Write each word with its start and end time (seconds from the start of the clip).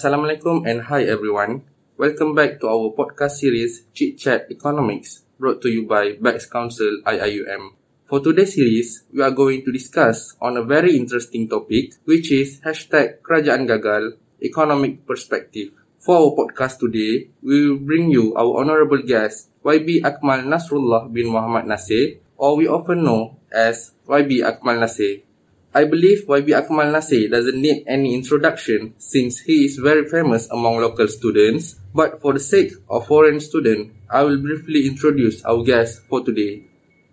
Assalamualaikum 0.00 0.64
and 0.64 0.88
hi 0.88 1.04
everyone. 1.04 1.60
Welcome 2.00 2.32
back 2.32 2.56
to 2.64 2.72
our 2.72 2.88
podcast 2.96 3.36
series 3.36 3.84
Chit 3.92 4.16
Chat 4.16 4.48
Economics 4.48 5.28
brought 5.36 5.60
to 5.60 5.68
you 5.68 5.84
by 5.84 6.16
Bax 6.16 6.48
Council 6.48 7.04
IIUM. 7.04 7.76
For 8.08 8.24
today's 8.24 8.56
series, 8.56 9.04
we 9.12 9.20
are 9.20 9.28
going 9.28 9.60
to 9.60 9.68
discuss 9.68 10.40
on 10.40 10.56
a 10.56 10.64
very 10.64 10.96
interesting 10.96 11.52
topic 11.52 12.00
which 12.08 12.32
is 12.32 12.64
hashtag 12.64 13.20
Kerajaan 13.20 13.68
Gagal 13.68 14.16
Economic 14.40 15.04
Perspective. 15.04 15.76
For 16.00 16.16
our 16.16 16.32
podcast 16.32 16.80
today, 16.80 17.28
we 17.44 17.68
will 17.68 17.84
bring 17.84 18.08
you 18.08 18.32
our 18.40 18.56
honorable 18.56 19.04
guest 19.04 19.52
YB 19.68 20.00
Akmal 20.00 20.48
Nasrullah 20.48 21.12
bin 21.12 21.28
Muhammad 21.28 21.68
Nasir 21.68 22.24
or 22.40 22.56
we 22.56 22.64
often 22.64 23.04
know 23.04 23.36
as 23.52 23.92
YB 24.08 24.48
Akmal 24.48 24.80
Nasir. 24.80 25.28
I 25.72 25.84
believe 25.84 26.26
YB 26.26 26.50
Akmal 26.50 26.90
Nasir 26.90 27.28
doesn't 27.28 27.54
need 27.54 27.84
any 27.86 28.12
introduction 28.12 28.92
since 28.98 29.38
he 29.38 29.66
is 29.66 29.76
very 29.76 30.02
famous 30.08 30.50
among 30.50 30.78
local 30.78 31.06
students. 31.06 31.78
But 31.94 32.20
for 32.20 32.32
the 32.32 32.40
sake 32.40 32.72
of 32.88 33.06
foreign 33.06 33.38
student, 33.38 33.92
I 34.10 34.24
will 34.24 34.42
briefly 34.42 34.88
introduce 34.88 35.44
our 35.44 35.62
guest 35.62 36.02
for 36.08 36.24
today. 36.24 36.66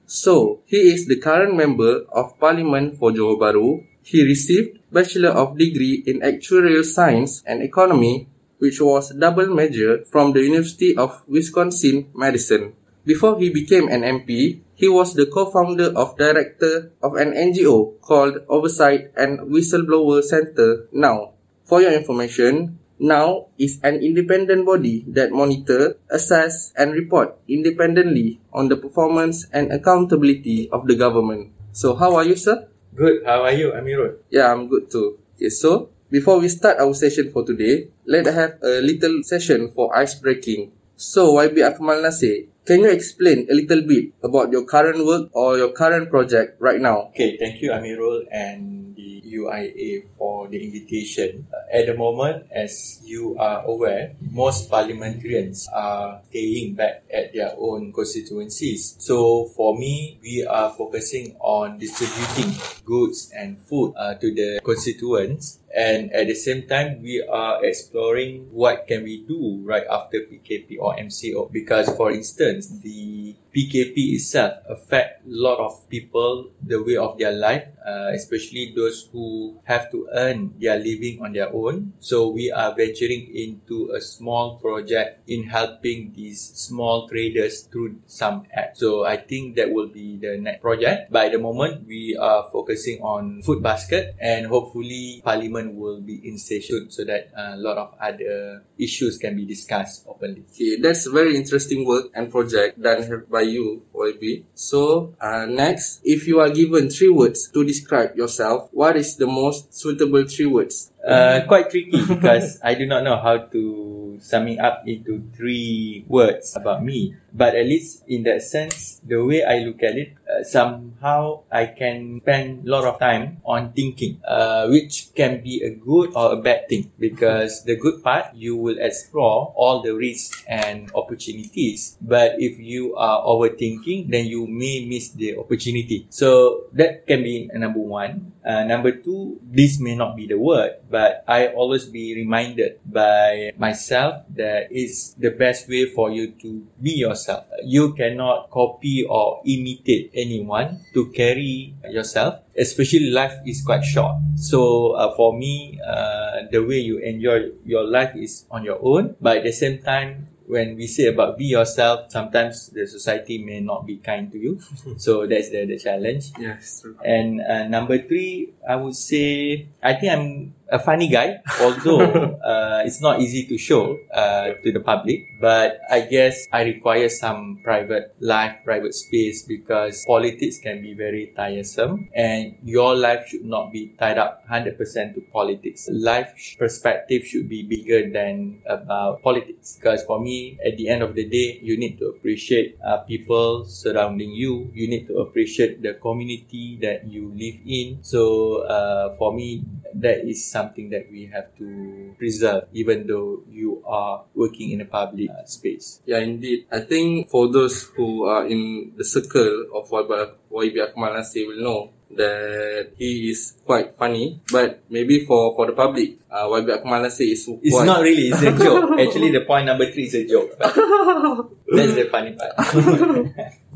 So, 0.07 0.61
he 0.65 0.89
is 0.89 1.05
the 1.05 1.19
current 1.19 1.55
member 1.55 2.05
of 2.11 2.39
Parliament 2.39 2.97
for 2.97 3.11
Johor 3.11 3.37
Bahru. 3.37 3.85
He 4.01 4.23
received 4.23 4.79
Bachelor 4.91 5.37
of 5.37 5.59
Degree 5.59 6.01
in 6.07 6.21
Actuarial 6.21 6.83
Science 6.83 7.43
and 7.45 7.61
Economy, 7.61 8.27
which 8.57 8.81
was 8.81 9.13
double 9.13 9.53
major 9.53 10.03
from 10.05 10.33
the 10.33 10.41
University 10.41 10.97
of 10.97 11.21
Wisconsin-Madison. 11.27 12.73
Before 13.07 13.39
he 13.39 13.47
became 13.55 13.87
an 13.87 14.03
MP, 14.03 14.59
he 14.75 14.91
was 14.91 15.15
the 15.15 15.31
co-founder 15.31 15.95
of 15.95 16.19
director 16.19 16.91
of 16.99 17.15
an 17.15 17.31
NGO 17.31 17.95
called 18.03 18.43
Oversight 18.51 19.15
and 19.15 19.47
Whistleblower 19.47 20.19
Center 20.19 20.91
Now. 20.91 21.39
For 21.63 21.79
your 21.79 21.95
information, 21.95 22.83
Now 22.99 23.47
is 23.55 23.79
an 23.79 24.03
independent 24.03 24.67
body 24.67 25.07
that 25.15 25.31
monitor, 25.31 25.95
assess 26.11 26.75
and 26.75 26.91
report 26.91 27.39
independently 27.47 28.41
on 28.51 28.67
the 28.67 28.75
performance 28.75 29.47
and 29.55 29.71
accountability 29.71 30.67
of 30.75 30.83
the 30.89 30.99
government. 30.99 31.55
So 31.71 31.95
how 31.95 32.19
are 32.19 32.25
you 32.27 32.35
sir? 32.35 32.67
Good. 32.91 33.23
How 33.23 33.47
are 33.47 33.55
you, 33.55 33.71
Amirul? 33.71 34.19
Yeah, 34.33 34.51
I'm 34.51 34.67
good 34.67 34.91
too. 34.91 35.21
Okay, 35.37 35.47
so 35.47 35.95
before 36.11 36.43
we 36.43 36.49
start 36.49 36.81
our 36.83 36.91
session 36.91 37.31
for 37.31 37.45
today, 37.45 37.87
let's 38.03 38.27
have 38.33 38.59
a 38.59 38.81
little 38.83 39.23
session 39.23 39.71
for 39.71 39.95
ice 39.95 40.19
breaking. 40.19 40.75
So 40.97 41.37
YB 41.37 41.61
Akmal 41.61 42.01
Nasir, 42.01 42.49
can 42.67 42.83
you 42.83 42.91
explain 42.91 43.47
a 43.49 43.55
little 43.55 43.81
bit 43.87 44.11
about 44.21 44.51
your 44.51 44.65
current 44.65 44.99
work 45.05 45.31
or 45.31 45.57
your 45.57 45.71
current 45.71 46.11
project 46.11 46.59
right 46.59 46.81
now? 46.81 47.15
Okay, 47.15 47.37
thank 47.39 47.61
you, 47.61 47.71
Amirul 47.71 48.27
and 48.29 48.93
the 48.95 49.23
UIA 49.23 50.03
for 50.17 50.49
the 50.49 50.59
invitation. 50.59 51.47
At 51.71 51.87
the 51.87 51.95
moment, 51.95 52.47
as 52.51 52.99
you 53.03 53.37
are 53.39 53.63
aware, 53.63 54.11
most 54.19 54.69
parliamentarians 54.69 55.69
are 55.73 56.19
staying 56.29 56.75
back 56.75 57.03
at 57.07 57.33
their 57.33 57.55
own 57.57 57.93
constituencies. 57.93 58.95
So 58.99 59.45
for 59.55 59.77
me, 59.79 60.19
we 60.21 60.45
are 60.45 60.69
focusing 60.71 61.37
on 61.39 61.79
distributing 61.79 62.51
goods 62.83 63.31
and 63.31 63.57
food 63.63 63.95
uh, 63.95 64.15
to 64.15 64.27
the 64.33 64.59
constituents 64.63 65.59
and 65.77 66.11
at 66.11 66.25
the 66.25 66.33
same 66.33 66.67
time 66.67 67.01
we 67.03 67.21
are 67.21 67.63
exploring 67.63 68.49
what 68.51 68.87
can 68.87 69.03
we 69.03 69.21
do 69.29 69.61
right 69.63 69.85
after 69.85 70.25
PKP 70.25 70.77
or 70.79 70.95
MCO 70.97 71.51
because 71.51 71.87
for 71.95 72.11
instance 72.11 72.56
the 72.65 73.35
PKP 73.55 74.15
itself 74.15 74.63
affect 74.69 75.25
a 75.25 75.29
lot 75.29 75.59
of 75.59 75.89
people 75.89 76.51
the 76.61 76.81
way 76.81 76.97
of 76.97 77.17
their 77.17 77.31
life 77.31 77.67
uh, 77.87 78.11
especially 78.13 78.73
those 78.75 79.07
who 79.11 79.57
have 79.63 79.89
to 79.91 80.07
earn 80.13 80.53
their 80.59 80.77
living 80.77 81.21
on 81.23 81.31
their 81.31 81.47
own. 81.53 81.93
So 81.99 82.27
we 82.27 82.51
are 82.51 82.75
venturing 82.75 83.31
into 83.33 83.91
a 83.95 84.01
small 84.01 84.59
project 84.59 85.23
in 85.29 85.43
helping 85.43 86.11
these 86.13 86.41
small 86.41 87.07
traders 87.07 87.61
through 87.71 87.99
some 88.05 88.43
apps 88.51 88.77
so 88.77 89.05
I 89.05 89.17
think 89.17 89.55
that 89.55 89.71
will 89.71 89.87
be 89.87 90.17
the 90.17 90.37
next 90.37 90.61
project. 90.61 91.13
At 91.13 91.31
the 91.31 91.39
moment 91.39 91.87
we 91.87 92.17
are 92.19 92.47
focusing 92.51 93.01
on 93.01 93.41
food 93.41 93.63
basket 93.63 94.15
and 94.19 94.47
hopefully 94.47 95.21
parliament 95.23 95.75
will 95.75 96.01
be 96.01 96.21
in 96.27 96.37
session 96.37 96.89
so 96.89 97.03
that 97.05 97.31
uh, 97.35 97.55
a 97.55 97.57
lot 97.57 97.77
of 97.77 97.95
other 97.99 98.63
issues 98.77 99.17
can 99.17 99.35
be 99.35 99.45
discussed 99.45 100.05
openly. 100.07 100.43
Okay, 100.51 100.77
that's 100.79 101.07
very 101.07 101.35
interesting 101.35 101.85
work 101.85 102.11
and 102.13 102.29
project 102.29 102.81
done 102.81 103.25
by 103.29 103.36
you, 103.41 103.83
YB. 103.93 104.43
So, 104.53 105.13
uh, 105.19 105.45
next, 105.45 106.01
if 106.03 106.27
you 106.27 106.39
are 106.39 106.49
given 106.49 106.89
three 106.89 107.09
words 107.09 107.49
to 107.51 107.63
describe 107.63 108.15
yourself, 108.15 108.69
what 108.71 108.95
is 108.95 109.15
the 109.17 109.27
most 109.27 109.73
suitable 109.73 110.25
three 110.27 110.45
words? 110.45 110.91
uh, 111.07 111.41
quite 111.47 111.69
tricky 111.71 112.03
because 112.05 112.59
I 112.63 112.75
do 112.75 112.85
not 112.85 113.03
know 113.03 113.15
how 113.17 113.37
to 113.37 114.17
sum 114.19 114.47
it 114.47 114.59
up 114.59 114.83
into 114.85 115.23
three 115.35 116.03
words 116.07 116.55
about 116.55 116.83
me. 116.83 117.15
But 117.33 117.55
at 117.55 117.65
least 117.65 118.03
in 118.07 118.23
that 118.23 118.41
sense, 118.41 118.99
the 119.07 119.23
way 119.23 119.43
I 119.43 119.59
look 119.59 119.81
at 119.83 119.95
it, 119.95 120.13
uh, 120.37 120.43
somehow 120.43 121.43
I 121.51 121.65
can 121.65 122.21
spend 122.21 122.67
a 122.67 122.69
lot 122.69 122.83
of 122.85 122.99
time 122.99 123.41
on 123.45 123.73
thinking, 123.73 124.21
uh, 124.27 124.67
which 124.67 125.13
can 125.15 125.41
be 125.41 125.63
a 125.63 125.71
good 125.71 126.13
or 126.15 126.33
a 126.33 126.37
bad 126.37 126.69
thing. 126.69 126.91
Because 126.99 127.63
the 127.63 127.75
good 127.75 128.03
part, 128.03 128.35
you 128.35 128.55
will 128.55 128.77
explore 128.79 129.53
all 129.55 129.81
the 129.81 129.95
risks 129.95 130.43
and 130.47 130.91
opportunities. 130.93 131.97
But 132.01 132.35
if 132.39 132.59
you 132.59 132.95
are 132.95 133.23
overthinking, 133.25 134.11
then 134.11 134.25
you 134.25 134.47
may 134.47 134.85
miss 134.85 135.09
the 135.09 135.37
opportunity. 135.37 136.07
So 136.09 136.65
that 136.73 137.07
can 137.07 137.23
be 137.23 137.49
number 137.53 137.79
one. 137.79 138.33
Uh, 138.47 138.63
number 138.63 138.91
two, 138.91 139.39
this 139.43 139.79
may 139.79 139.95
not 139.95 140.15
be 140.15 140.25
the 140.25 140.39
word, 140.39 140.79
but 140.89 141.23
I 141.27 141.47
always 141.47 141.85
be 141.85 142.15
reminded 142.15 142.79
by 142.85 143.51
myself 143.57 144.23
that 144.35 144.71
it's 144.71 145.13
the 145.19 145.31
best 145.31 145.67
way 145.67 145.91
for 145.91 146.11
you 146.11 146.31
to 146.39 146.65
be 146.81 146.91
yourself. 146.91 147.43
You 147.63 147.91
cannot 147.93 148.49
copy 148.49 149.03
or 149.03 149.41
imitate 149.43 150.11
anyone 150.27 150.83
to 150.93 151.07
carry 151.15 151.73
yourself. 151.87 152.43
Especially 152.51 153.09
life 153.09 153.39
is 153.47 153.63
quite 153.63 153.83
short. 153.83 154.19
So 154.35 154.91
uh, 154.99 155.15
for 155.15 155.31
me, 155.31 155.79
uh, 155.79 156.51
the 156.51 156.59
way 156.59 156.83
you 156.83 156.99
enjoy 156.99 157.55
your 157.63 157.87
life 157.87 158.11
is 158.15 158.43
on 158.51 158.67
your 158.67 158.79
own. 158.83 159.15
But 159.23 159.37
at 159.39 159.43
the 159.47 159.55
same 159.55 159.79
time, 159.79 160.27
when 160.47 160.75
we 160.75 160.87
say 160.87 161.07
about 161.07 161.37
be 161.37 161.45
yourself, 161.45 162.11
sometimes 162.11 162.69
the 162.69 162.87
society 162.87 163.37
may 163.37 163.59
not 163.59 163.85
be 163.85 163.97
kind 163.97 164.31
to 164.31 164.37
you. 164.37 164.59
so 164.97 165.27
that's 165.27 165.49
the, 165.49 165.65
the 165.65 165.77
challenge. 165.77 166.31
Yes, 166.39 166.81
true. 166.81 166.95
And 167.03 167.41
uh, 167.41 167.67
number 167.67 167.99
three, 167.99 168.53
I 168.67 168.75
would 168.75 168.95
say 168.95 169.67
I 169.83 169.93
think 169.93 170.11
I'm 170.11 170.53
a 170.69 170.79
funny 170.79 171.07
guy, 171.07 171.37
although 171.61 172.01
uh, 172.43 172.83
it's 172.85 173.01
not 173.01 173.21
easy 173.21 173.45
to 173.47 173.57
show 173.57 173.99
uh, 174.13 174.53
to 174.63 174.71
the 174.71 174.79
public. 174.79 175.27
But 175.39 175.79
I 175.89 176.01
guess 176.01 176.47
I 176.51 176.63
require 176.63 177.09
some 177.09 177.59
private 177.63 178.15
life, 178.19 178.57
private 178.63 178.93
space 178.93 179.43
because 179.43 180.05
politics 180.05 180.59
can 180.59 180.81
be 180.81 180.93
very 180.93 181.33
tiresome, 181.35 182.09
and 182.15 182.57
your 182.63 182.95
life 182.95 183.27
should 183.27 183.45
not 183.45 183.71
be 183.71 183.93
tied 183.99 184.17
up 184.17 184.43
hundred 184.47 184.77
percent 184.77 185.15
to 185.15 185.21
politics. 185.31 185.87
Life 185.91 186.55
perspective 186.57 187.25
should 187.25 187.49
be 187.49 187.63
bigger 187.63 188.09
than 188.11 188.61
about 188.65 189.21
politics. 189.21 189.77
Because 189.77 190.03
for 190.03 190.19
me, 190.19 190.57
at 190.65 190.77
the 190.77 190.89
end 190.89 191.03
of 191.03 191.15
the 191.15 191.25
day, 191.25 191.59
you 191.61 191.77
need 191.77 191.99
to 191.99 192.07
appreciate 192.07 192.77
uh, 192.85 192.97
people 193.07 193.65
surrounding 193.65 194.31
you. 194.31 194.69
You 194.73 194.87
need 194.87 195.07
to 195.07 195.19
appreciate 195.19 195.81
the 195.81 195.95
community 195.95 196.77
that 196.81 197.07
you 197.07 197.31
live 197.35 197.59
in. 197.65 198.03
So 198.03 198.63
uh, 198.63 199.15
for 199.17 199.33
me, 199.33 199.63
that 199.95 200.27
is 200.27 200.43
something 200.45 200.89
that 200.89 201.11
we 201.11 201.29
have 201.33 201.55
to 201.57 202.15
preserve, 202.17 202.67
even 202.73 203.07
though 203.07 203.43
you 203.49 203.83
are 203.85 204.23
working 204.35 204.71
in 204.71 204.81
a 204.81 204.85
public 204.85 205.29
uh, 205.29 205.45
space. 205.45 206.01
Yeah, 206.05 206.19
indeed. 206.19 206.65
I 206.71 206.81
think 206.81 207.29
for 207.29 207.51
those 207.51 207.83
who 207.95 208.25
are 208.25 208.45
in 208.45 208.93
the 208.97 209.05
circle 209.05 209.67
of 209.73 209.89
YB, 209.89 210.77
Akmal 210.81 211.15
Nasir 211.15 211.47
will 211.47 211.61
know 211.61 211.91
that 212.15 212.91
he 212.97 213.29
is 213.31 213.55
quite 213.65 213.97
funny. 213.97 214.41
But 214.51 214.83
maybe 214.89 215.25
for, 215.25 215.55
for 215.55 215.67
the 215.67 215.73
public, 215.73 216.19
uh, 216.31 216.45
YB 216.47 216.81
Akmal 216.81 217.03
Nasir 217.03 217.31
is 217.31 217.47
It's 217.61 217.75
quite... 217.75 217.85
not 217.85 218.01
really, 218.01 218.29
it's 218.29 218.41
a 218.41 218.51
joke. 218.51 218.99
Actually, 218.99 219.31
the 219.31 219.45
point 219.45 219.65
number 219.65 219.91
three 219.91 220.05
is 220.05 220.15
a 220.15 220.27
joke. 220.27 220.55
That's 220.59 221.95
the 221.95 222.07
funny 222.11 222.35
part. 222.35 223.53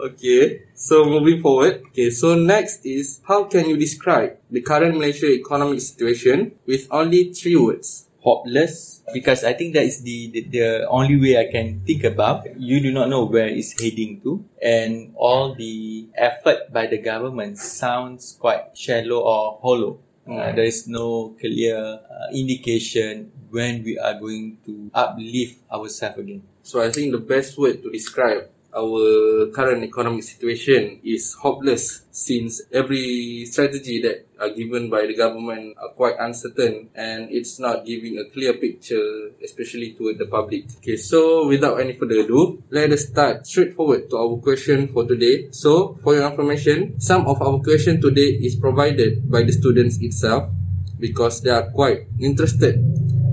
Okay, 0.00 0.62
so 0.74 1.04
moving 1.04 1.42
forward. 1.42 1.82
Okay, 1.92 2.10
so 2.10 2.34
next 2.34 2.86
is 2.86 3.20
how 3.28 3.44
can 3.44 3.68
you 3.68 3.76
describe 3.76 4.38
the 4.50 4.62
current 4.62 4.96
Malaysia 4.96 5.28
economic 5.28 5.80
situation 5.80 6.52
with 6.66 6.88
only 6.90 7.32
three 7.32 7.56
words? 7.56 8.10
hopeless 8.20 9.02
because 9.12 9.44
I 9.44 9.54
think 9.54 9.74
that 9.74 9.84
is 9.84 10.02
the, 10.02 10.30
the 10.30 10.40
the 10.48 10.86
only 10.88 11.16
way 11.16 11.40
I 11.40 11.50
can 11.50 11.80
think 11.84 12.04
about. 12.04 12.46
You 12.56 12.80
do 12.80 12.92
not 12.92 13.08
know 13.08 13.24
where 13.24 13.48
it's 13.48 13.72
heading 13.80 14.20
to, 14.22 14.44
and 14.62 15.12
all 15.16 15.54
the 15.54 16.08
effort 16.14 16.72
by 16.72 16.86
the 16.86 16.98
government 16.98 17.58
sounds 17.58 18.36
quite 18.38 18.76
shallow 18.76 19.20
or 19.20 19.58
hollow. 19.60 20.00
Uh, 20.28 20.52
there 20.52 20.68
is 20.68 20.86
no 20.86 21.34
clear 21.40 21.74
uh, 21.74 22.30
indication 22.30 23.32
when 23.50 23.82
we 23.82 23.98
are 23.98 24.14
going 24.14 24.58
to 24.64 24.90
uplift 24.94 25.58
ourselves 25.72 26.18
again. 26.18 26.42
So 26.62 26.78
I 26.80 26.92
think 26.92 27.10
the 27.10 27.18
best 27.18 27.58
word 27.58 27.82
to 27.82 27.90
describe 27.90 28.46
our 28.74 29.50
current 29.50 29.82
economic 29.82 30.22
situation 30.22 31.00
is 31.02 31.34
hopeless 31.34 32.06
since 32.10 32.62
every 32.72 33.44
strategy 33.46 34.00
that 34.02 34.26
are 34.38 34.50
given 34.50 34.88
by 34.88 35.06
the 35.06 35.14
government 35.14 35.76
are 35.76 35.90
quite 35.94 36.16
uncertain 36.18 36.88
and 36.94 37.30
it's 37.30 37.58
not 37.58 37.84
giving 37.84 38.18
a 38.18 38.30
clear 38.30 38.54
picture, 38.54 39.30
especially 39.44 39.92
to 39.94 40.14
the 40.14 40.26
public. 40.26 40.64
Okay, 40.78 40.96
so 40.96 41.46
without 41.46 41.80
any 41.80 41.92
further 41.92 42.20
ado, 42.20 42.62
let 42.70 42.90
us 42.92 43.08
start 43.08 43.46
straightforward 43.46 44.08
to 44.10 44.16
our 44.16 44.36
question 44.38 44.88
for 44.88 45.06
today. 45.06 45.48
So, 45.50 45.98
for 46.02 46.14
your 46.14 46.30
information, 46.30 47.00
some 47.00 47.26
of 47.26 47.42
our 47.42 47.58
question 47.60 48.00
today 48.00 48.38
is 48.40 48.56
provided 48.56 49.30
by 49.30 49.42
the 49.42 49.52
students 49.52 49.98
itself 50.00 50.50
because 50.98 51.40
they 51.42 51.50
are 51.50 51.70
quite 51.70 52.06
interested 52.20 52.80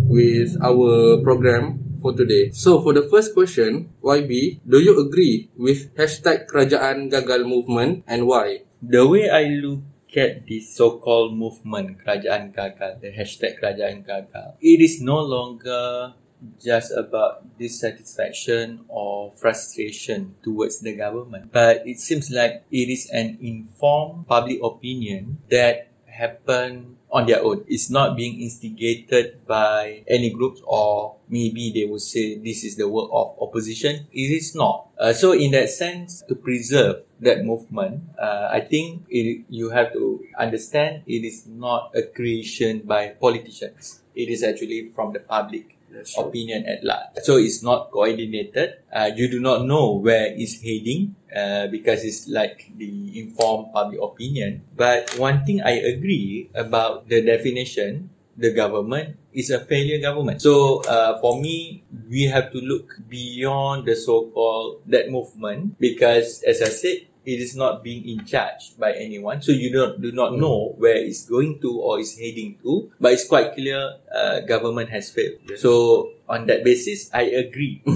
with 0.07 0.55
our 0.63 1.21
program 1.21 1.86
for 2.07 2.15
today. 2.15 2.55
So 2.55 2.79
for 2.79 2.95
the 2.95 3.03
first 3.11 3.35
question, 3.35 3.91
YB, 3.99 4.63
do 4.63 4.79
you 4.79 4.95
agree 4.95 5.51
with 5.59 5.91
hashtag 5.99 6.47
Kerajaan 6.47 7.11
Gagal 7.11 7.43
movement 7.43 8.07
and 8.07 8.23
why? 8.23 8.63
The 8.79 9.03
way 9.03 9.27
I 9.27 9.51
look 9.59 9.83
at 10.15 10.47
this 10.47 10.71
so-called 10.71 11.35
movement, 11.35 11.99
Kerajaan 11.99 12.55
Gagal, 12.55 13.03
the 13.03 13.11
hashtag 13.11 13.59
Kerajaan 13.59 14.07
Gagal, 14.07 14.55
it 14.63 14.79
is 14.79 15.03
no 15.03 15.19
longer 15.19 16.15
just 16.63 16.93
about 16.95 17.43
dissatisfaction 17.59 18.85
or 18.87 19.33
frustration 19.35 20.39
towards 20.39 20.79
the 20.79 20.95
government. 20.95 21.51
But 21.51 21.83
it 21.83 21.99
seems 21.99 22.31
like 22.31 22.63
it 22.71 22.87
is 22.87 23.09
an 23.11 23.35
informed 23.41 24.29
public 24.31 24.63
opinion 24.63 25.43
that 25.49 25.89
happened 26.05 26.96
on 27.11 27.25
their 27.25 27.43
own. 27.43 27.63
It's 27.67 27.89
not 27.89 28.15
being 28.15 28.41
instigated 28.41 29.45
by 29.47 30.03
any 30.07 30.29
groups 30.29 30.61
or 30.65 31.15
maybe 31.29 31.71
they 31.73 31.85
would 31.85 32.01
say 32.01 32.37
this 32.37 32.63
is 32.63 32.75
the 32.75 32.87
work 32.87 33.09
of 33.11 33.35
opposition. 33.39 34.07
It 34.11 34.31
is 34.31 34.55
not. 34.55 34.87
Uh, 34.99 35.13
so 35.13 35.31
in 35.31 35.51
that 35.51 35.69
sense, 35.69 36.23
to 36.27 36.35
preserve 36.35 37.03
that 37.21 37.45
movement, 37.45 38.03
uh, 38.19 38.49
I 38.51 38.61
think 38.61 39.05
it, 39.09 39.45
you 39.49 39.69
have 39.69 39.93
to 39.93 40.23
understand 40.37 41.03
it 41.07 41.23
is 41.23 41.47
not 41.47 41.91
a 41.95 42.03
creation 42.03 42.81
by 42.85 43.09
politicians. 43.09 44.01
It 44.15 44.29
is 44.29 44.43
actually 44.43 44.91
from 44.95 45.13
the 45.13 45.19
public 45.19 45.76
opinion 46.17 46.65
at 46.65 46.83
large. 46.83 47.23
So 47.23 47.37
it's 47.37 47.63
not 47.63 47.91
coordinated. 47.91 48.83
Uh, 48.91 49.11
you 49.15 49.29
do 49.29 49.39
not 49.39 49.65
know 49.65 49.93
where 49.95 50.27
it's 50.35 50.61
heading 50.61 51.15
uh, 51.33 51.67
because 51.67 52.03
it's 52.03 52.27
like 52.27 52.71
the 52.77 53.19
informed 53.19 53.73
public 53.73 53.99
opinion. 54.01 54.63
But 54.75 55.17
one 55.17 55.45
thing 55.45 55.61
I 55.61 55.79
agree 55.79 56.49
about 56.53 57.07
the 57.09 57.21
definition, 57.21 58.09
the 58.37 58.53
government 58.53 59.17
is 59.33 59.49
a 59.49 59.59
failure 59.59 59.99
government. 59.99 60.41
So 60.41 60.81
uh, 60.83 61.19
for 61.19 61.39
me, 61.39 61.83
we 62.09 62.23
have 62.25 62.51
to 62.51 62.59
look 62.59 62.99
beyond 63.09 63.85
the 63.85 63.95
so-called 63.95 64.81
that 64.87 65.09
movement 65.09 65.79
because, 65.79 66.43
as 66.43 66.61
I 66.61 66.69
said, 66.69 67.07
it 67.27 67.43
is 67.43 67.59
not 67.59 67.83
being 67.83 68.07
in 68.07 68.23
charge 68.23 68.79
by 68.79 68.95
anyone. 68.95 69.43
So 69.43 69.51
you 69.51 69.67
don't 69.67 69.99
do 69.99 70.15
not 70.15 70.39
know 70.39 70.71
where 70.79 70.95
it's 70.95 71.27
going 71.27 71.59
to 71.59 71.75
or 71.83 71.99
is 71.99 72.15
heading 72.15 72.55
to. 72.63 72.87
But 73.03 73.19
it's 73.19 73.27
quite 73.27 73.51
clear 73.51 73.99
uh, 74.07 74.47
government 74.47 74.87
has 74.95 75.11
failed. 75.11 75.43
Yes. 75.43 75.59
So 75.59 76.15
on 76.31 76.47
that 76.47 76.63
basis, 76.63 77.11
I 77.11 77.27
agree. 77.35 77.83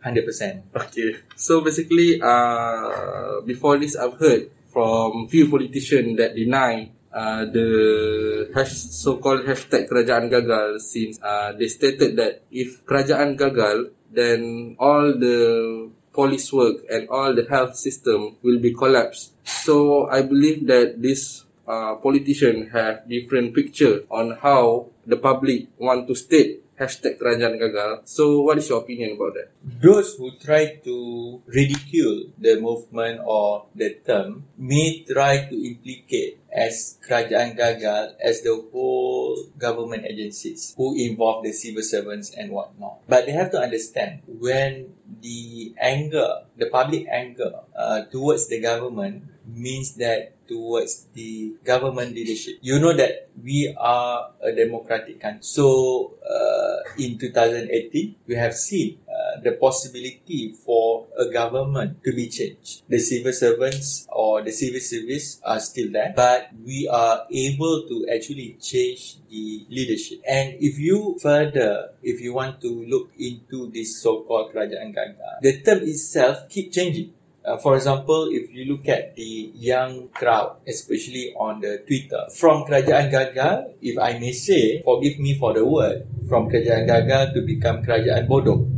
100%. 0.00 0.72
Okay. 0.72 1.20
So 1.36 1.60
basically, 1.60 2.24
uh, 2.24 3.44
before 3.44 3.76
this, 3.76 4.00
I've 4.00 4.16
heard 4.16 4.48
from 4.72 5.28
few 5.28 5.52
politicians 5.52 6.16
that 6.16 6.32
deny 6.34 6.88
uh, 7.12 7.44
the 7.44 8.48
hash, 8.54 8.72
so-called 8.72 9.44
hashtag 9.44 9.92
Kerajaan 9.92 10.32
Gagal 10.32 10.80
since 10.80 11.20
uh, 11.20 11.52
they 11.52 11.68
stated 11.68 12.16
that 12.16 12.40
if 12.50 12.80
Kerajaan 12.86 13.36
Gagal, 13.36 13.92
then 14.08 14.76
all 14.80 15.12
the 15.12 15.90
police 16.12 16.52
work 16.52 16.82
and 16.90 17.08
all 17.08 17.34
the 17.34 17.46
health 17.48 17.76
system 17.76 18.36
will 18.42 18.58
be 18.58 18.74
collapsed. 18.74 19.32
So 19.44 20.08
I 20.10 20.22
believe 20.22 20.66
that 20.66 21.00
this 21.00 21.44
uh, 21.68 21.94
politician 21.96 22.68
have 22.70 23.08
different 23.08 23.54
picture 23.54 24.02
on 24.10 24.36
how 24.42 24.90
the 25.06 25.16
public 25.16 25.68
want 25.78 26.08
to 26.08 26.14
state 26.14 26.64
hashtag 26.80 27.20
Kerajaan 27.20 27.60
Gagal. 27.60 28.08
So 28.08 28.40
what 28.40 28.56
is 28.56 28.72
your 28.72 28.80
opinion 28.80 29.20
about 29.20 29.36
that? 29.36 29.52
Those 29.60 30.16
who 30.16 30.32
try 30.40 30.80
to 30.80 30.96
ridicule 31.44 32.32
the 32.40 32.56
movement 32.56 33.20
or 33.20 33.68
the 33.76 34.00
term 34.00 34.48
may 34.56 35.04
try 35.04 35.44
to 35.44 35.54
implicate 35.54 36.39
as 36.52 36.98
Kerajaan 37.06 37.56
Gagal 37.56 38.18
as 38.18 38.42
the 38.42 38.54
whole 38.72 39.38
government 39.58 40.04
agencies 40.06 40.74
who 40.76 40.94
involve 40.98 41.44
the 41.44 41.52
civil 41.52 41.82
servants 41.82 42.34
and 42.34 42.50
whatnot. 42.50 43.06
But 43.08 43.26
they 43.26 43.32
have 43.32 43.50
to 43.52 43.58
understand 43.58 44.22
when 44.26 44.94
the 45.22 45.74
anger, 45.78 46.46
the 46.56 46.66
public 46.66 47.06
anger 47.10 47.52
uh, 47.76 48.02
towards 48.10 48.48
the 48.48 48.60
government 48.60 49.24
means 49.46 49.94
that 49.96 50.34
towards 50.46 51.06
the 51.14 51.54
government 51.64 52.14
leadership. 52.14 52.58
You 52.60 52.78
know 52.78 52.92
that 52.94 53.30
we 53.42 53.74
are 53.78 54.30
a 54.42 54.52
democratic 54.52 55.20
country. 55.20 55.42
So 55.42 56.14
uh, 56.26 56.82
in 56.98 57.18
2018, 57.18 58.16
we 58.26 58.34
have 58.34 58.54
seen 58.54 58.98
uh, 59.30 59.40
the 59.42 59.52
possibility 59.52 60.52
for 60.64 61.06
a 61.18 61.30
government 61.30 62.02
to 62.04 62.12
be 62.12 62.28
changed. 62.28 62.82
The 62.88 62.98
civil 62.98 63.32
servants 63.32 64.06
or 64.10 64.42
the 64.42 64.50
civil 64.50 64.80
service 64.80 65.40
are 65.44 65.60
still 65.60 65.92
there, 65.92 66.12
but 66.16 66.50
we 66.64 66.88
are 66.88 67.26
able 67.30 67.86
to 67.88 68.06
actually 68.12 68.56
change 68.60 69.18
the 69.30 69.66
leadership. 69.68 70.20
And 70.26 70.56
if 70.60 70.78
you 70.78 71.18
further, 71.22 71.90
if 72.02 72.20
you 72.20 72.34
want 72.34 72.60
to 72.62 72.68
look 72.88 73.10
into 73.18 73.70
this 73.70 74.02
so-called 74.02 74.52
Kerajaan 74.52 74.94
Gagal, 74.94 75.40
the 75.42 75.62
term 75.62 75.78
itself 75.82 76.48
keep 76.48 76.72
changing. 76.72 77.12
Uh, 77.42 77.56
for 77.56 77.74
example, 77.74 78.28
if 78.30 78.52
you 78.52 78.66
look 78.66 78.86
at 78.86 79.16
the 79.16 79.50
young 79.56 80.08
crowd, 80.12 80.56
especially 80.68 81.32
on 81.40 81.60
the 81.60 81.82
Twitter, 81.88 82.28
from 82.36 82.64
Kerajaan 82.64 83.08
Gagal, 83.08 83.80
if 83.80 83.98
I 83.98 84.18
may 84.18 84.32
say, 84.32 84.82
forgive 84.82 85.18
me 85.18 85.38
for 85.38 85.54
the 85.54 85.64
word, 85.64 86.06
from 86.28 86.50
Kerajaan 86.50 86.84
Gagal 86.86 87.34
to 87.34 87.40
become 87.40 87.82
Kerajaan 87.82 88.28
Bodoh. 88.28 88.69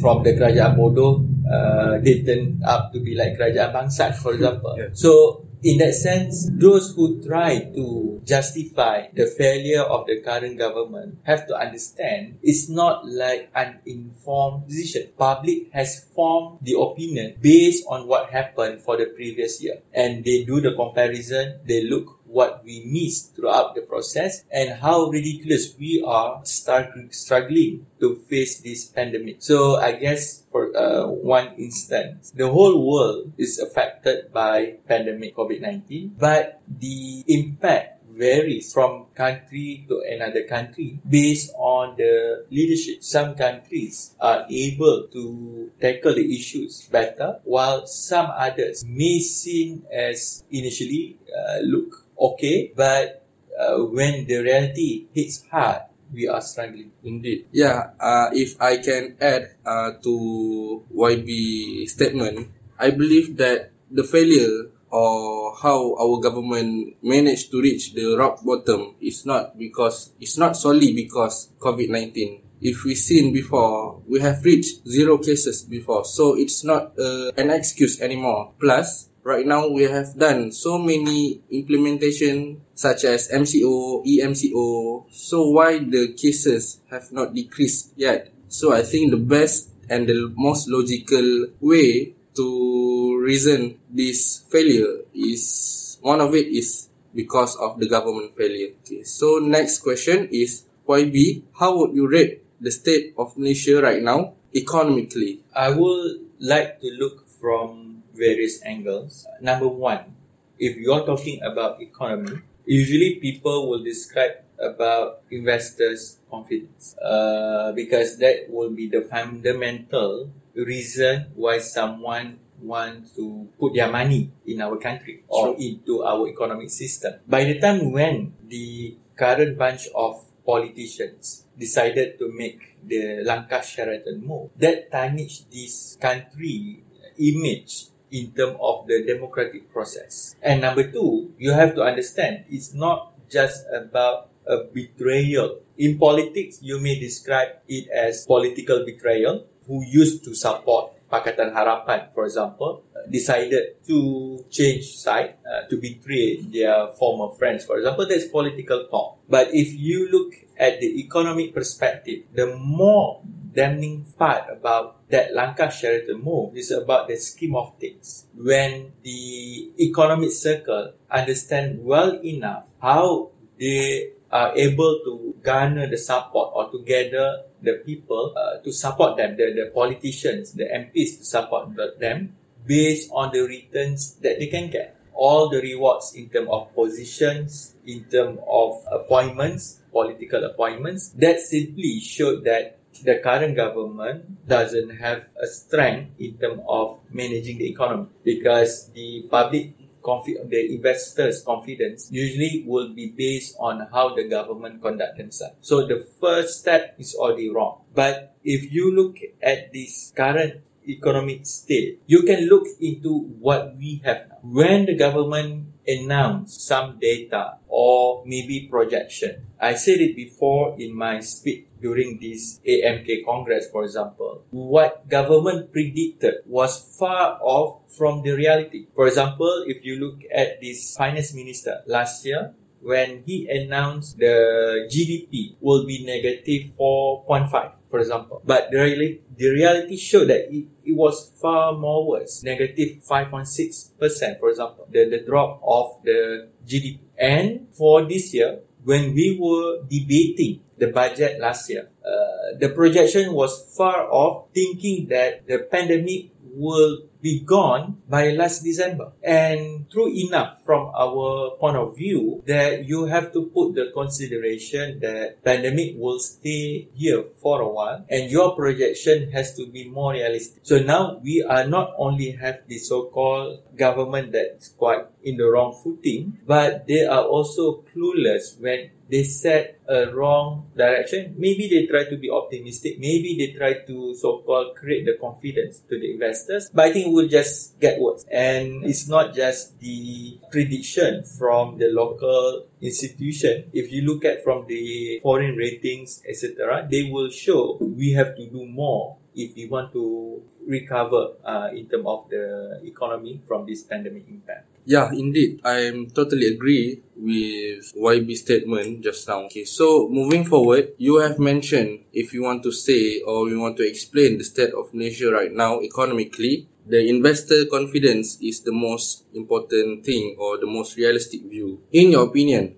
From 0.00 0.22
the 0.22 0.34
Kerajaan 0.34 0.76
Bodoh, 0.76 1.22
uh, 1.46 1.98
they 2.02 2.22
turn 2.22 2.60
up 2.64 2.92
to 2.92 3.00
be 3.00 3.14
like 3.14 3.38
Kerajaan 3.38 3.72
Bangsat, 3.72 4.16
for 4.16 4.34
example. 4.34 4.74
Yeah. 4.78 4.88
So, 4.92 5.46
in 5.64 5.78
that 5.78 5.94
sense, 5.94 6.50
those 6.52 6.94
who 6.94 7.24
try 7.24 7.72
to 7.72 8.20
justify 8.24 9.08
the 9.14 9.26
failure 9.26 9.82
of 9.82 10.06
the 10.06 10.20
current 10.20 10.58
government 10.58 11.18
have 11.24 11.46
to 11.48 11.56
understand 11.56 12.38
it's 12.42 12.68
not 12.68 13.08
like 13.08 13.50
an 13.54 13.80
informed 13.86 14.68
decision. 14.68 15.08
Public 15.16 15.72
has 15.72 16.04
formed 16.14 16.58
the 16.60 16.78
opinion 16.78 17.36
based 17.40 17.84
on 17.88 18.06
what 18.06 18.28
happened 18.30 18.82
for 18.82 18.96
the 18.96 19.06
previous 19.06 19.62
year. 19.62 19.80
And 19.92 20.24
they 20.24 20.44
do 20.44 20.60
the 20.60 20.74
comparison, 20.74 21.60
they 21.66 21.84
look 21.84 22.20
what 22.34 22.64
we 22.66 22.82
missed 22.90 23.36
throughout 23.36 23.76
the 23.78 23.82
process 23.82 24.42
and 24.50 24.74
how 24.82 25.06
ridiculous 25.06 25.78
we 25.78 26.02
are 26.04 26.44
start 26.44 26.90
struggling 27.14 27.86
to 28.00 28.16
face 28.26 28.58
this 28.60 28.86
pandemic. 28.90 29.36
So 29.38 29.76
I 29.76 29.92
guess 29.92 30.42
for 30.50 30.74
uh, 30.76 31.06
one 31.06 31.54
instance, 31.56 32.32
the 32.34 32.50
whole 32.50 32.82
world 32.82 33.32
is 33.38 33.60
affected 33.62 34.32
by 34.32 34.82
pandemic 34.88 35.36
COVID-19, 35.36 36.18
but 36.18 36.60
the 36.66 37.22
impact 37.28 37.94
varies 38.14 38.72
from 38.72 39.06
country 39.14 39.86
to 39.88 40.02
another 40.06 40.44
country 40.46 40.98
based 41.08 41.50
on 41.58 41.96
the 41.96 42.46
leadership. 42.50 43.02
Some 43.02 43.34
countries 43.34 44.14
are 44.20 44.46
able 44.50 45.08
to 45.12 45.70
tackle 45.80 46.14
the 46.14 46.34
issues 46.34 46.88
better, 46.90 47.40
while 47.44 47.86
some 47.86 48.26
others 48.30 48.84
may 48.86 49.18
seem 49.18 49.84
as 49.92 50.44
initially 50.50 51.18
uh, 51.30 51.58
look 51.62 52.03
okay, 52.18 52.72
but 52.76 53.24
uh, 53.58 53.78
when 53.90 54.26
the 54.26 54.38
reality 54.42 55.06
hits 55.12 55.44
hard, 55.50 55.82
we 56.12 56.28
are 56.28 56.40
struggling. 56.40 56.92
Indeed. 57.02 57.46
Yeah, 57.52 57.94
uh, 57.98 58.30
if 58.32 58.60
I 58.60 58.78
can 58.78 59.16
add 59.20 59.56
uh, 59.66 59.92
to 60.02 60.84
YB 60.94 61.88
statement, 61.88 62.48
I 62.78 62.90
believe 62.90 63.36
that 63.38 63.70
the 63.90 64.04
failure 64.04 64.70
or 64.94 65.56
how 65.58 65.94
our 65.98 66.20
government 66.20 66.94
managed 67.02 67.50
to 67.50 67.60
reach 67.60 67.94
the 67.94 68.14
rock 68.14 68.44
bottom 68.44 68.94
is 69.00 69.26
not 69.26 69.58
because 69.58 70.14
it's 70.20 70.38
not 70.38 70.56
solely 70.56 70.94
because 70.94 71.50
COVID-19. 71.58 72.40
If 72.62 72.84
we 72.84 72.94
seen 72.94 73.32
before, 73.32 74.00
we 74.06 74.20
have 74.20 74.44
reached 74.44 74.86
zero 74.86 75.18
cases 75.18 75.62
before, 75.62 76.04
so 76.04 76.38
it's 76.38 76.62
not 76.64 76.94
uh, 76.98 77.32
an 77.36 77.50
excuse 77.50 78.00
anymore. 78.00 78.54
Plus, 78.58 79.10
right 79.24 79.46
now 79.46 79.66
we 79.66 79.82
have 79.88 80.14
done 80.16 80.52
so 80.52 80.78
many 80.78 81.40
implementation 81.50 82.60
such 82.74 83.04
as 83.04 83.32
MCO, 83.32 84.04
EMCO. 84.04 85.06
So 85.10 85.50
why 85.50 85.78
the 85.80 86.12
cases 86.12 86.80
have 86.90 87.10
not 87.10 87.34
decreased 87.34 87.92
yet? 87.96 88.30
So 88.48 88.72
I 88.72 88.82
think 88.82 89.10
the 89.10 89.18
best 89.18 89.70
and 89.88 90.06
the 90.06 90.32
most 90.36 90.68
logical 90.68 91.48
way 91.60 92.14
to 92.36 93.18
reason 93.20 93.80
this 93.90 94.44
failure 94.48 95.08
is 95.14 95.98
one 96.00 96.20
of 96.20 96.34
it 96.34 96.46
is 96.48 96.88
because 97.14 97.56
of 97.56 97.80
the 97.80 97.88
government 97.88 98.36
failure. 98.36 98.76
Okay. 98.84 99.02
So 99.04 99.38
next 99.38 99.80
question 99.80 100.28
is 100.30 100.64
YB, 100.86 101.42
how 101.58 101.78
would 101.78 101.94
you 101.94 102.08
rate 102.08 102.44
the 102.60 102.70
state 102.70 103.14
of 103.16 103.38
Malaysia 103.38 103.80
right 103.80 104.02
now 104.02 104.34
economically? 104.54 105.40
I 105.54 105.70
would 105.70 106.20
like 106.40 106.80
to 106.80 106.90
look 106.90 107.26
from 107.40 107.83
various 108.14 108.62
angles. 108.64 109.26
Number 109.40 109.68
one, 109.68 110.14
if 110.58 110.76
you're 110.76 111.04
talking 111.04 111.42
about 111.42 111.82
economy, 111.82 112.40
usually 112.64 113.16
people 113.20 113.68
will 113.68 113.82
describe 113.82 114.44
about 114.58 115.22
investors' 115.30 116.18
confidence 116.30 116.96
uh, 117.02 117.72
because 117.72 118.18
that 118.18 118.46
will 118.48 118.70
be 118.70 118.88
the 118.88 119.02
fundamental 119.02 120.30
reason 120.54 121.26
why 121.34 121.58
someone 121.58 122.38
wants 122.62 123.14
to 123.16 123.48
put 123.58 123.74
their 123.74 123.90
money 123.90 124.30
in 124.46 124.62
our 124.62 124.76
country 124.78 125.22
or 125.28 125.56
into 125.58 126.02
our 126.02 126.28
economic 126.28 126.70
system. 126.70 127.14
By 127.26 127.44
the 127.44 127.58
time 127.58 127.92
when 127.92 128.34
the 128.46 128.96
current 129.16 129.58
bunch 129.58 129.88
of 129.94 130.24
politicians 130.46 131.46
decided 131.58 132.18
to 132.18 132.30
make 132.32 132.78
the 132.84 133.22
Lanka 133.24 133.62
Sheraton 133.62 134.24
move, 134.24 134.50
that 134.56 134.90
tarnished 134.90 135.50
this 135.50 135.96
country 136.00 136.82
image 137.18 137.93
in 138.14 138.30
terms 138.30 138.54
of 138.62 138.86
the 138.86 139.02
democratic 139.02 139.66
process. 139.74 140.38
And 140.38 140.62
number 140.62 140.86
two, 140.86 141.34
you 141.36 141.50
have 141.50 141.74
to 141.74 141.82
understand 141.82 142.46
it's 142.48 142.72
not 142.72 143.10
just 143.26 143.66
about 143.74 144.30
a 144.46 144.62
betrayal. 144.70 145.58
In 145.76 145.98
politics, 145.98 146.62
you 146.62 146.78
may 146.78 146.94
describe 146.94 147.58
it 147.66 147.90
as 147.90 148.24
political 148.24 148.86
betrayal, 148.86 149.50
who 149.66 149.82
used 149.82 150.22
to 150.24 150.34
support 150.34 150.94
Pakatan 151.10 151.50
Harapan, 151.54 152.14
for 152.14 152.24
example, 152.24 152.84
uh, 152.94 153.10
decided 153.10 153.82
to 153.86 154.44
change 154.50 154.94
side, 154.94 155.34
uh, 155.42 155.66
to 155.66 155.80
betray 155.80 156.42
their 156.42 156.94
former 156.98 157.34
friends, 157.34 157.64
for 157.64 157.78
example, 157.78 158.06
that's 158.06 158.26
political 158.28 158.86
talk. 158.90 159.18
But 159.28 159.54
if 159.54 159.74
you 159.74 160.10
look 160.10 160.34
at 160.58 160.80
the 160.80 161.00
economic 161.00 161.54
perspective, 161.54 162.30
the 162.34 162.54
more 162.56 163.22
damning 163.54 164.04
part 164.18 164.50
about 164.50 165.03
that 165.14 165.30
Langkah 165.30 165.70
Sheraton 165.70 166.18
move 166.18 166.58
is 166.58 166.74
about 166.74 167.06
the 167.06 167.14
scheme 167.14 167.54
of 167.54 167.78
things. 167.78 168.26
When 168.34 168.90
the 169.06 169.70
economic 169.78 170.32
circle 170.32 170.98
understand 171.08 171.86
well 171.86 172.18
enough 172.18 172.66
how 172.82 173.30
they 173.54 174.10
are 174.32 174.50
able 174.58 174.98
to 175.06 175.38
garner 175.40 175.86
the 175.86 175.98
support 175.98 176.50
or 176.58 176.66
to 176.74 176.82
gather 176.82 177.46
the 177.62 177.74
people 177.86 178.34
uh, 178.34 178.58
to 178.64 178.72
support 178.72 179.16
them, 179.16 179.36
the, 179.36 179.54
the 179.54 179.70
politicians, 179.72 180.52
the 180.52 180.64
MPs 180.64 181.18
to 181.18 181.24
support 181.24 181.70
them 182.00 182.34
based 182.66 183.08
on 183.12 183.30
the 183.30 183.46
returns 183.46 184.16
that 184.18 184.40
they 184.40 184.48
can 184.48 184.68
get. 184.68 184.98
All 185.14 185.48
the 185.48 185.62
rewards 185.62 186.12
in 186.16 186.28
terms 186.28 186.48
of 186.50 186.74
positions, 186.74 187.76
in 187.86 188.02
terms 188.10 188.40
of 188.50 188.82
appointments, 188.90 189.78
political 189.92 190.42
appointments, 190.42 191.10
that 191.10 191.38
simply 191.38 192.00
showed 192.00 192.42
that 192.42 192.78
the 193.02 193.18
current 193.18 193.56
government 193.56 194.46
doesn't 194.46 194.90
have 194.96 195.26
a 195.40 195.46
strength 195.46 196.12
in 196.18 196.38
terms 196.38 196.60
of 196.68 197.00
managing 197.10 197.58
the 197.58 197.68
economy. 197.68 198.08
Because 198.22 198.90
the 198.92 199.26
public 199.30 199.72
confi- 200.02 200.38
the 200.48 200.74
investors 200.74 201.42
confidence 201.42 202.08
usually 202.12 202.64
will 202.66 202.92
be 202.94 203.10
based 203.16 203.56
on 203.58 203.88
how 203.90 204.14
the 204.14 204.28
government 204.28 204.82
conduct 204.82 205.16
themselves. 205.18 205.56
So 205.60 205.86
the 205.86 206.06
first 206.20 206.60
step 206.60 206.94
is 206.98 207.14
already 207.14 207.50
wrong. 207.50 207.82
But 207.94 208.36
if 208.44 208.70
you 208.70 208.94
look 208.94 209.16
at 209.42 209.72
this 209.72 210.12
current 210.14 210.60
economic 210.86 211.46
state 211.46 212.02
you 212.06 212.22
can 212.22 212.44
look 212.44 212.66
into 212.80 213.20
what 213.40 213.76
we 213.76 214.02
have 214.04 214.28
now. 214.28 214.38
When 214.42 214.84
the 214.84 214.94
government 214.94 215.73
announce 215.86 216.62
some 216.62 216.98
data 216.98 217.58
or 217.68 218.22
maybe 218.26 218.68
projection 218.70 219.46
i 219.60 219.74
said 219.74 220.00
it 220.00 220.16
before 220.16 220.74
in 220.78 220.94
my 220.94 221.20
speech 221.20 221.66
during 221.84 222.16
this 222.18 222.64
AMK 222.64 223.28
Congress, 223.28 223.68
for 223.70 223.84
example, 223.84 224.42
what 224.48 225.06
government 225.06 225.70
predicted 225.70 226.40
was 226.46 226.80
far 226.96 227.36
off 227.42 227.84
from 227.92 228.22
the 228.22 228.32
reality. 228.32 228.88
For 228.96 229.06
example, 229.06 229.64
if 229.68 229.84
you 229.84 230.00
look 230.00 230.24
at 230.32 230.62
this 230.62 230.96
finance 230.96 231.34
minister 231.34 231.84
last 231.86 232.24
year, 232.24 232.54
when 232.84 233.22
he 233.24 233.48
announced 233.48 234.18
the 234.18 234.86
GDP 234.92 235.56
will 235.60 235.86
be 235.86 236.04
negative 236.04 236.72
4.5, 236.78 237.72
for 237.90 237.98
example. 237.98 238.42
But 238.44 238.70
the, 238.70 238.76
reali- 238.76 239.20
the 239.36 239.48
reality 239.48 239.96
showed 239.96 240.28
that 240.28 240.52
it, 240.52 240.66
it 240.84 240.96
was 240.96 241.32
far 241.40 241.72
more 241.72 242.06
worse, 242.06 242.42
negative 242.44 243.02
5.6%, 243.08 244.38
for 244.38 244.50
example, 244.50 244.86
the, 244.90 245.08
the 245.08 245.24
drop 245.24 245.60
of 245.66 245.96
the 246.04 246.48
GDP. 246.66 246.98
And 247.18 247.68
for 247.72 248.04
this 248.04 248.34
year, 248.34 248.60
when 248.84 249.14
we 249.14 249.38
were 249.40 249.82
debating 249.88 250.60
the 250.76 250.88
budget 250.88 251.40
last 251.40 251.70
year, 251.70 251.88
uh, 252.04 252.58
the 252.60 252.68
projection 252.68 253.32
was 253.32 253.74
far 253.74 254.06
off, 254.10 254.48
thinking 254.52 255.08
that 255.08 255.46
the 255.46 255.60
pandemic 255.70 256.30
will 256.54 256.98
be 257.24 257.40
gone 257.40 258.04
by 258.06 258.36
last 258.36 258.62
December. 258.62 259.12
And 259.24 259.88
true 259.90 260.12
enough, 260.12 260.60
from 260.66 260.92
our 260.92 261.56
point 261.56 261.80
of 261.80 261.96
view, 261.96 262.44
that 262.46 262.84
you 262.84 263.06
have 263.06 263.32
to 263.32 263.48
put 263.48 263.74
the 263.74 263.90
consideration 263.96 265.00
that 265.00 265.42
pandemic 265.42 265.96
will 265.96 266.20
stay 266.20 266.88
here 266.92 267.24
for 267.40 267.62
a 267.62 267.68
while, 267.68 268.04
and 268.10 268.30
your 268.30 268.54
projection 268.54 269.32
has 269.32 269.56
to 269.56 269.66
be 269.66 269.88
more 269.88 270.12
realistic. 270.12 270.60
So 270.68 270.80
now 270.80 271.18
we 271.24 271.42
are 271.42 271.66
not 271.66 271.94
only 271.96 272.32
have 272.32 272.68
the 272.68 272.76
so-called 272.76 273.60
government 273.76 274.32
that's 274.32 274.68
quite 274.68 275.06
in 275.22 275.36
the 275.36 275.44
wrong 275.44 275.78
footing, 275.82 276.38
but 276.46 276.86
they 276.86 277.04
are 277.06 277.24
also 277.24 277.84
clueless 277.94 278.60
when 278.60 278.90
they 279.10 279.22
set 279.22 279.80
a 279.88 280.10
wrong 280.14 280.70
direction. 280.76 281.34
Maybe 281.38 281.68
they 281.68 281.86
try 281.86 282.08
to 282.08 282.16
be 282.16 282.30
optimistic. 282.30 282.98
Maybe 282.98 283.36
they 283.38 283.58
try 283.58 283.84
to 283.86 284.14
so-called 284.14 284.76
create 284.76 285.04
the 285.04 285.16
confidence 285.20 285.80
to 285.90 285.98
the 285.98 286.12
investors. 286.12 286.70
But 286.72 286.86
I 286.86 286.92
think 286.92 287.08
it 287.08 287.12
will 287.12 287.28
just 287.28 287.78
get 287.80 288.00
worse. 288.00 288.24
And 288.30 288.84
it's 288.84 289.08
not 289.08 289.34
just 289.34 289.78
the 289.80 290.38
prediction 290.50 291.24
from 291.24 291.78
the 291.78 291.88
local 291.88 292.66
institution. 292.80 293.70
If 293.72 293.92
you 293.92 294.02
look 294.02 294.24
at 294.24 294.42
from 294.42 294.66
the 294.66 295.20
foreign 295.22 295.56
ratings, 295.56 296.22
etc., 296.28 296.88
they 296.90 297.10
will 297.10 297.30
show 297.30 297.76
we 297.80 298.12
have 298.12 298.36
to 298.36 298.46
do 298.46 298.66
more 298.66 299.18
if 299.34 299.54
we 299.56 299.66
want 299.66 299.92
to 299.92 300.42
recover 300.66 301.34
uh, 301.44 301.68
in 301.72 301.88
terms 301.88 302.06
of 302.06 302.28
the 302.30 302.80
economy 302.84 303.40
from 303.46 303.66
this 303.66 303.82
pandemic 303.82 304.28
impact. 304.28 304.66
Yeah, 304.84 305.10
indeed. 305.12 305.60
I'm 305.64 306.10
totally 306.10 306.48
agree 306.48 307.00
with 307.16 307.94
YB 307.96 308.36
statement 308.36 309.02
just 309.02 309.26
now. 309.26 309.44
Okay, 309.48 309.64
so 309.64 310.08
moving 310.08 310.44
forward, 310.44 310.92
you 310.98 311.16
have 311.24 311.38
mentioned 311.38 312.04
if 312.12 312.34
you 312.34 312.42
want 312.42 312.62
to 312.64 312.72
say 312.72 313.20
or 313.20 313.48
you 313.48 313.58
want 313.60 313.78
to 313.78 313.88
explain 313.88 314.36
the 314.36 314.44
state 314.44 314.74
of 314.74 314.92
Malaysia 314.92 315.32
right 315.32 315.52
now 315.52 315.80
economically, 315.80 316.68
the 316.86 317.08
investor 317.08 317.64
confidence 317.64 318.36
is 318.42 318.60
the 318.60 318.72
most 318.72 319.24
important 319.32 320.04
thing 320.04 320.36
or 320.38 320.58
the 320.58 320.66
most 320.66 320.96
realistic 320.98 321.42
view. 321.48 321.80
In 321.92 322.12
your 322.12 322.28
opinion, 322.28 322.76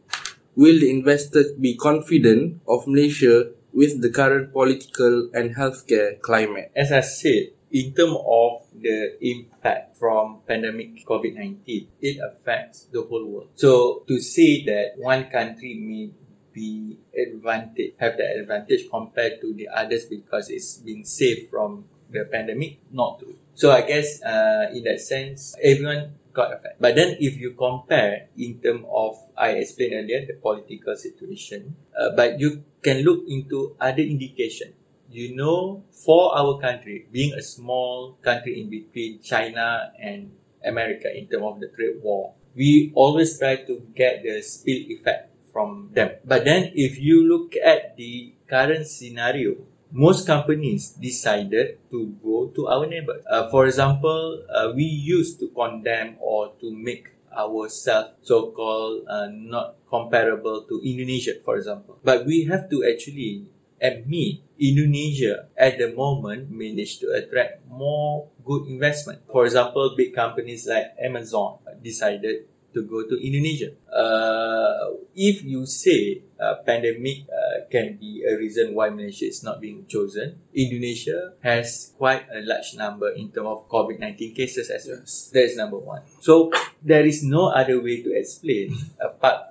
will 0.54 0.78
the 0.78 0.90
investors 0.90 1.52
be 1.58 1.76
confident 1.76 2.60
of 2.68 2.86
Malaysia 2.86 3.50
with 3.72 4.00
the 4.00 4.10
current 4.10 4.52
political 4.52 5.28
and 5.34 5.56
healthcare 5.56 6.20
climate? 6.20 6.70
as 6.76 6.92
I 6.92 7.00
said, 7.00 7.55
in 7.76 7.92
terms 7.92 8.16
of 8.24 8.64
the 8.72 9.20
impact 9.20 9.98
from 10.00 10.40
pandemic 10.48 11.04
COVID-19, 11.04 11.86
it 12.00 12.16
affects 12.24 12.88
the 12.88 13.02
whole 13.02 13.26
world. 13.26 13.50
So 13.54 14.02
to 14.08 14.18
say 14.18 14.64
that 14.64 14.96
one 14.96 15.28
country 15.28 15.76
may 15.76 16.08
be 16.54 16.96
advantage, 17.12 17.92
have 18.00 18.16
the 18.16 18.24
advantage 18.40 18.88
compared 18.88 19.42
to 19.42 19.52
the 19.52 19.68
others 19.68 20.06
because 20.06 20.48
it's 20.48 20.78
been 20.78 21.04
saved 21.04 21.50
from 21.50 21.84
the 22.08 22.24
pandemic, 22.24 22.80
not 22.90 23.18
true. 23.18 23.36
So 23.52 23.72
I 23.72 23.82
guess 23.82 24.22
uh, 24.22 24.72
in 24.72 24.84
that 24.84 25.00
sense, 25.02 25.54
everyone 25.62 26.14
got 26.32 26.56
affected. 26.56 26.80
But 26.80 26.96
then 26.96 27.16
if 27.20 27.36
you 27.36 27.52
compare 27.52 28.28
in 28.38 28.58
terms 28.60 28.86
of, 28.88 29.20
I 29.36 29.60
explained 29.60 30.00
earlier, 30.00 30.24
the 30.24 30.40
political 30.40 30.96
situation, 30.96 31.76
uh, 31.92 32.16
but 32.16 32.40
you 32.40 32.64
can 32.82 33.04
look 33.04 33.24
into 33.28 33.76
other 33.78 34.00
indication 34.00 34.72
you 35.16 35.34
know, 35.34 35.82
for 36.04 36.36
our 36.36 36.60
country, 36.60 37.08
being 37.10 37.32
a 37.32 37.42
small 37.42 38.18
country 38.20 38.60
in 38.60 38.68
between 38.68 39.20
China 39.22 39.92
and 39.98 40.30
America 40.64 41.08
in 41.08 41.26
terms 41.26 41.44
of 41.44 41.60
the 41.60 41.68
trade 41.72 42.02
war, 42.02 42.34
we 42.54 42.92
always 42.94 43.38
try 43.38 43.56
to 43.56 43.80
get 43.94 44.22
the 44.22 44.42
spill 44.42 44.84
effect 44.92 45.32
from 45.52 45.88
them. 45.92 46.10
But 46.24 46.44
then 46.44 46.72
if 46.74 47.00
you 47.00 47.24
look 47.24 47.56
at 47.56 47.96
the 47.96 48.34
current 48.46 48.86
scenario, 48.86 49.56
most 49.90 50.26
companies 50.26 50.90
decided 50.90 51.78
to 51.90 52.12
go 52.22 52.52
to 52.54 52.68
our 52.68 52.86
neighbor. 52.86 53.22
Uh, 53.24 53.48
for 53.48 53.66
example, 53.66 54.44
uh, 54.52 54.72
we 54.74 54.84
used 54.84 55.40
to 55.40 55.48
condemn 55.48 56.16
or 56.20 56.52
to 56.60 56.70
make 56.70 57.08
ourselves 57.32 58.10
so-called 58.22 59.04
uh, 59.08 59.28
not 59.32 59.76
comparable 59.88 60.64
to 60.68 60.80
Indonesia, 60.84 61.32
for 61.44 61.56
example. 61.56 61.98
But 62.04 62.26
we 62.26 62.44
have 62.44 62.68
to 62.70 62.84
actually 62.84 63.48
admit 63.80 64.42
Indonesia 64.58 65.48
at 65.56 65.78
the 65.78 65.92
moment 65.92 66.50
managed 66.50 67.00
to 67.00 67.12
attract 67.12 67.66
more 67.68 68.28
good 68.44 68.66
investment. 68.68 69.20
For 69.30 69.44
example, 69.44 69.94
big 69.96 70.14
companies 70.14 70.66
like 70.66 70.96
Amazon 71.00 71.58
decided 71.82 72.48
to 72.72 72.84
go 72.84 73.08
to 73.08 73.16
Indonesia. 73.16 73.72
Uh, 73.88 75.00
if 75.16 75.40
you 75.44 75.64
say 75.64 76.20
uh, 76.36 76.60
pandemic 76.64 77.24
uh, 77.28 77.64
can 77.72 77.96
be 77.96 78.20
a 78.28 78.36
reason 78.36 78.74
why 78.76 78.90
Malaysia 78.90 79.24
is 79.24 79.42
not 79.42 79.60
being 79.60 79.86
chosen. 79.88 80.36
Indonesia 80.52 81.32
has 81.40 81.96
quite 81.96 82.28
a 82.28 82.44
large 82.44 82.76
number 82.76 83.08
in 83.16 83.32
terms 83.32 83.48
of 83.48 83.68
COVID 83.68 83.98
19 83.98 84.34
cases 84.36 84.68
as 84.68 84.84
well. 84.84 85.00
Yes. 85.00 85.30
That 85.32 85.44
is 85.44 85.56
number 85.56 85.78
one. 85.78 86.02
So 86.20 86.52
there 86.82 87.04
is 87.04 87.24
no 87.24 87.48
other 87.48 87.80
way 87.80 88.02
to 88.04 88.12
explain 88.12 88.76
apart 89.00 89.45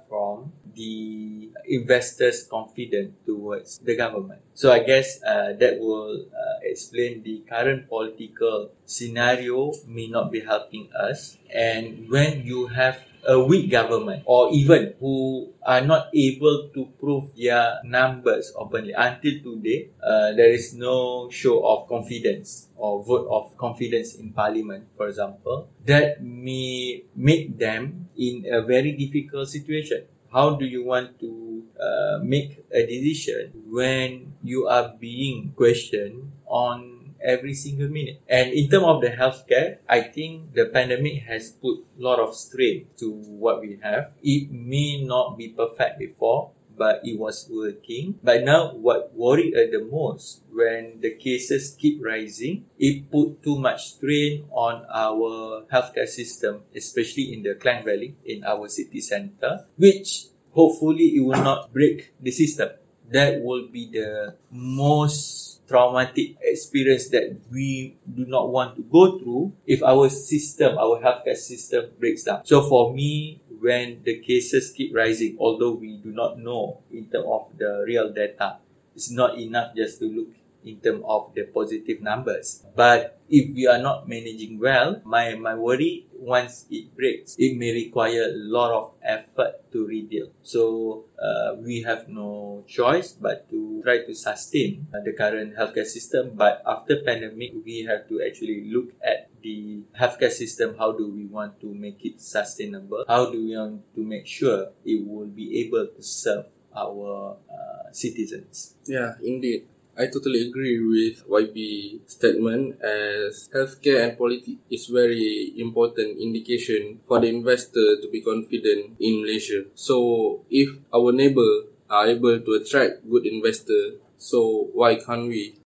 the 0.75 1.49
investors' 1.67 2.43
confidence 2.43 3.13
towards 3.25 3.79
the 3.79 3.95
government. 3.95 4.41
So 4.53 4.71
I 4.71 4.79
guess 4.79 5.21
uh, 5.23 5.53
that 5.59 5.79
will 5.79 6.25
uh, 6.31 6.59
explain 6.63 7.23
the 7.23 7.43
current 7.49 7.89
political 7.89 8.71
scenario 8.85 9.73
may 9.87 10.07
not 10.07 10.31
be 10.31 10.41
helping 10.41 10.89
us. 10.93 11.37
And 11.53 12.09
when 12.09 12.45
you 12.45 12.67
have 12.67 12.99
a 13.25 13.41
weak 13.41 13.71
government 13.71 14.23
or 14.25 14.51
even 14.53 14.93
who 14.99 15.49
are 15.65 15.81
not 15.81 16.09
able 16.13 16.69
to 16.73 16.85
prove 16.99 17.35
their 17.35 17.81
numbers 17.83 18.53
openly 18.55 18.93
until 18.93 19.33
today 19.41 19.89
uh, 20.03 20.31
there 20.33 20.51
is 20.51 20.75
no 20.75 21.29
show 21.29 21.65
of 21.65 21.87
confidence 21.89 22.69
or 22.77 23.03
vote 23.03 23.27
of 23.29 23.57
confidence 23.57 24.15
in 24.15 24.31
parliament 24.31 24.85
for 24.95 25.07
example 25.07 25.67
that 25.85 26.21
may 26.21 27.03
make 27.15 27.57
them 27.57 28.07
in 28.15 28.45
a 28.51 28.61
very 28.61 28.91
difficult 28.93 29.49
situation 29.49 30.05
how 30.35 30.59
do 30.59 30.65
you 30.65 30.83
want 30.83 31.17
to 31.23 31.63
uh, 31.79 32.19
make 32.21 32.59
a 32.75 32.85
decision 32.85 33.55
when 33.71 34.33
you 34.43 34.67
are 34.67 34.91
being 34.99 35.53
questioned 35.55 36.29
on 36.45 37.15
every 37.23 37.53
single 37.53 37.87
minute. 37.87 38.21
And 38.27 38.51
in 38.51 38.69
terms 38.69 38.85
of 38.85 39.01
the 39.01 39.09
healthcare, 39.09 39.79
I 39.87 40.01
think 40.01 40.53
the 40.53 40.67
pandemic 40.67 41.23
has 41.23 41.51
put 41.51 41.79
a 41.79 42.01
lot 42.03 42.19
of 42.19 42.35
strain 42.35 42.87
to 42.97 43.11
what 43.11 43.61
we 43.61 43.79
have. 43.81 44.11
It 44.21 44.51
may 44.51 45.03
not 45.03 45.37
be 45.37 45.49
perfect 45.49 45.99
before, 45.99 46.51
but 46.77 47.01
it 47.03 47.17
was 47.19 47.47
working. 47.49 48.19
But 48.23 48.43
now, 48.43 48.73
what 48.75 49.15
worried 49.15 49.55
us 49.55 49.71
the 49.71 49.83
most 49.83 50.43
when 50.51 50.99
the 51.01 51.15
cases 51.15 51.75
keep 51.77 52.03
rising, 52.03 52.65
it 52.79 53.11
put 53.11 53.43
too 53.43 53.59
much 53.59 53.97
strain 53.97 54.45
on 54.51 54.85
our 54.91 55.63
healthcare 55.71 56.07
system, 56.07 56.63
especially 56.75 57.33
in 57.33 57.43
the 57.43 57.55
Klang 57.55 57.83
Valley, 57.83 58.15
in 58.25 58.43
our 58.43 58.67
city 58.67 59.01
center, 59.01 59.65
which 59.77 60.27
hopefully 60.51 61.15
it 61.15 61.23
will 61.23 61.43
not 61.43 61.71
break 61.73 62.13
the 62.19 62.31
system. 62.31 62.69
That 63.11 63.41
will 63.41 63.67
be 63.67 63.91
the 63.91 64.35
most 64.49 65.54
traumatic 65.67 66.37
experience 66.41 67.09
that 67.09 67.37
we 67.51 67.97
do 68.13 68.25
not 68.25 68.49
want 68.49 68.75
to 68.75 68.83
go 68.83 69.17
through 69.19 69.53
if 69.65 69.81
our 69.83 70.09
system, 70.09 70.77
our 70.77 71.01
healthcare 71.01 71.37
system 71.37 71.89
breaks 71.99 72.23
down. 72.23 72.45
So 72.45 72.67
for 72.67 72.93
me, 72.93 73.41
when 73.59 74.03
the 74.03 74.19
cases 74.19 74.71
keep 74.71 74.93
rising, 74.95 75.37
although 75.39 75.73
we 75.73 75.97
do 75.97 76.11
not 76.11 76.37
know 76.39 76.81
in 76.91 77.05
terms 77.09 77.25
of 77.27 77.47
the 77.57 77.83
real 77.85 78.11
data, 78.13 78.57
it's 78.95 79.11
not 79.11 79.37
enough 79.37 79.75
just 79.75 79.99
to 79.99 80.05
look 80.05 80.29
in 80.65 80.81
terms 80.81 81.03
of 81.05 81.31
the 81.35 81.43
positive 81.53 82.01
numbers. 82.01 82.65
But 82.75 83.19
if 83.29 83.55
we 83.55 83.67
are 83.67 83.77
not 83.77 84.07
managing 84.07 84.59
well, 84.59 85.01
my, 85.05 85.35
my 85.35 85.55
worry 85.55 86.07
once 86.13 86.65
it 86.69 86.95
breaks, 86.95 87.35
it 87.37 87.57
may 87.57 87.73
require 87.73 88.23
a 88.23 88.33
lot 88.33 88.71
of 88.71 88.91
effort 89.03 89.71
to 89.71 89.85
rebuild. 89.85 90.31
So 90.43 91.05
uh, 91.21 91.55
we 91.57 91.81
have 91.83 92.07
no 92.07 92.63
choice 92.67 93.13
but 93.13 93.49
to 93.49 93.81
try 93.83 94.05
to 94.05 94.13
sustain 94.13 94.87
uh, 94.93 94.99
the 95.03 95.13
current 95.13 95.55
healthcare 95.55 95.85
system. 95.85 96.31
But 96.35 96.61
after 96.65 97.01
pandemic, 97.05 97.53
we 97.63 97.83
have 97.89 98.07
to 98.09 98.21
actually 98.25 98.69
look 98.71 98.89
at 99.03 99.29
the 99.41 99.83
healthcare 99.99 100.31
system. 100.31 100.75
How 100.77 100.91
do 100.91 101.11
we 101.11 101.25
want 101.25 101.59
to 101.61 101.73
make 101.73 102.03
it 102.05 102.21
sustainable? 102.21 103.05
How 103.07 103.31
do 103.31 103.43
we 103.43 103.57
want 103.57 103.93
to 103.95 104.01
make 104.01 104.27
sure 104.27 104.69
it 104.83 105.05
will 105.05 105.27
be 105.27 105.65
able 105.65 105.87
to 105.87 106.01
serve 106.01 106.45
our 106.75 107.37
uh, 107.49 107.91
citizens? 107.91 108.75
Yeah, 108.85 109.13
indeed. 109.23 109.67
I 109.97 110.07
totally 110.07 110.51
agree 110.51 110.75
with 110.83 111.23
YB 111.23 112.03
statement 112.03 112.75
as 112.83 113.47
healthcare 113.47 114.03
and 114.03 114.17
politics 114.17 114.59
is 114.69 114.87
very 114.91 115.55
important 115.55 116.19
indication 116.19 116.99
for 117.07 117.21
the 117.21 117.31
investor 117.31 118.03
to 118.03 118.07
be 118.11 118.19
confident 118.19 118.99
in 118.99 119.23
Malaysia. 119.23 119.63
So 119.73 120.43
if 120.51 120.67
our 120.93 121.13
neighbor 121.13 121.71
are 121.89 122.07
able 122.07 122.41
to 122.43 122.51
attract 122.59 123.07
good 123.09 123.25
investor, 123.25 124.03
so 124.17 124.67
why 124.75 124.95
can't 124.99 125.31
we? 125.31 125.63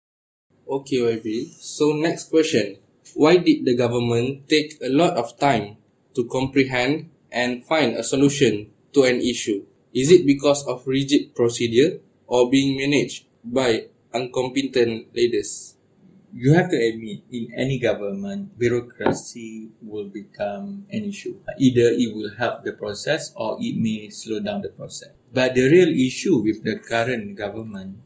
Okay, 0.71 1.03
YB. 1.03 1.51
So 1.59 1.91
next 1.91 2.31
question. 2.31 2.79
Why 3.15 3.35
did 3.35 3.65
the 3.65 3.75
government 3.75 4.47
take 4.47 4.79
a 4.81 4.87
lot 4.87 5.19
of 5.19 5.37
time 5.37 5.75
to 6.15 6.23
comprehend 6.31 7.11
and 7.29 7.65
find 7.65 7.99
a 7.99 8.03
solution 8.03 8.71
to 8.93 9.03
an 9.03 9.19
issue? 9.19 9.65
Is 9.93 10.11
it 10.11 10.25
because 10.25 10.63
of 10.65 10.87
rigid 10.87 11.35
procedure 11.35 11.99
or 12.25 12.49
being 12.49 12.77
managed 12.79 13.27
by 13.43 13.91
incompetent 14.13 15.13
leaders. 15.15 15.75
You 16.33 16.53
have 16.53 16.69
to 16.71 16.77
admit, 16.77 17.21
in 17.31 17.53
any 17.55 17.77
government, 17.77 18.57
bureaucracy 18.57 19.69
will 19.81 20.09
become 20.09 20.85
an 20.89 21.05
issue. 21.05 21.37
Either 21.59 21.93
it 21.93 22.09
will 22.15 22.31
help 22.37 22.63
the 22.63 22.73
process 22.73 23.31
or 23.35 23.57
it 23.61 23.77
may 23.77 24.09
slow 24.09 24.39
down 24.39 24.61
the 24.61 24.69
process. 24.69 25.09
But 25.31 25.53
the 25.53 25.69
real 25.69 25.89
issue 25.89 26.41
with 26.41 26.63
the 26.63 26.79
current 26.79 27.35
government, 27.35 27.97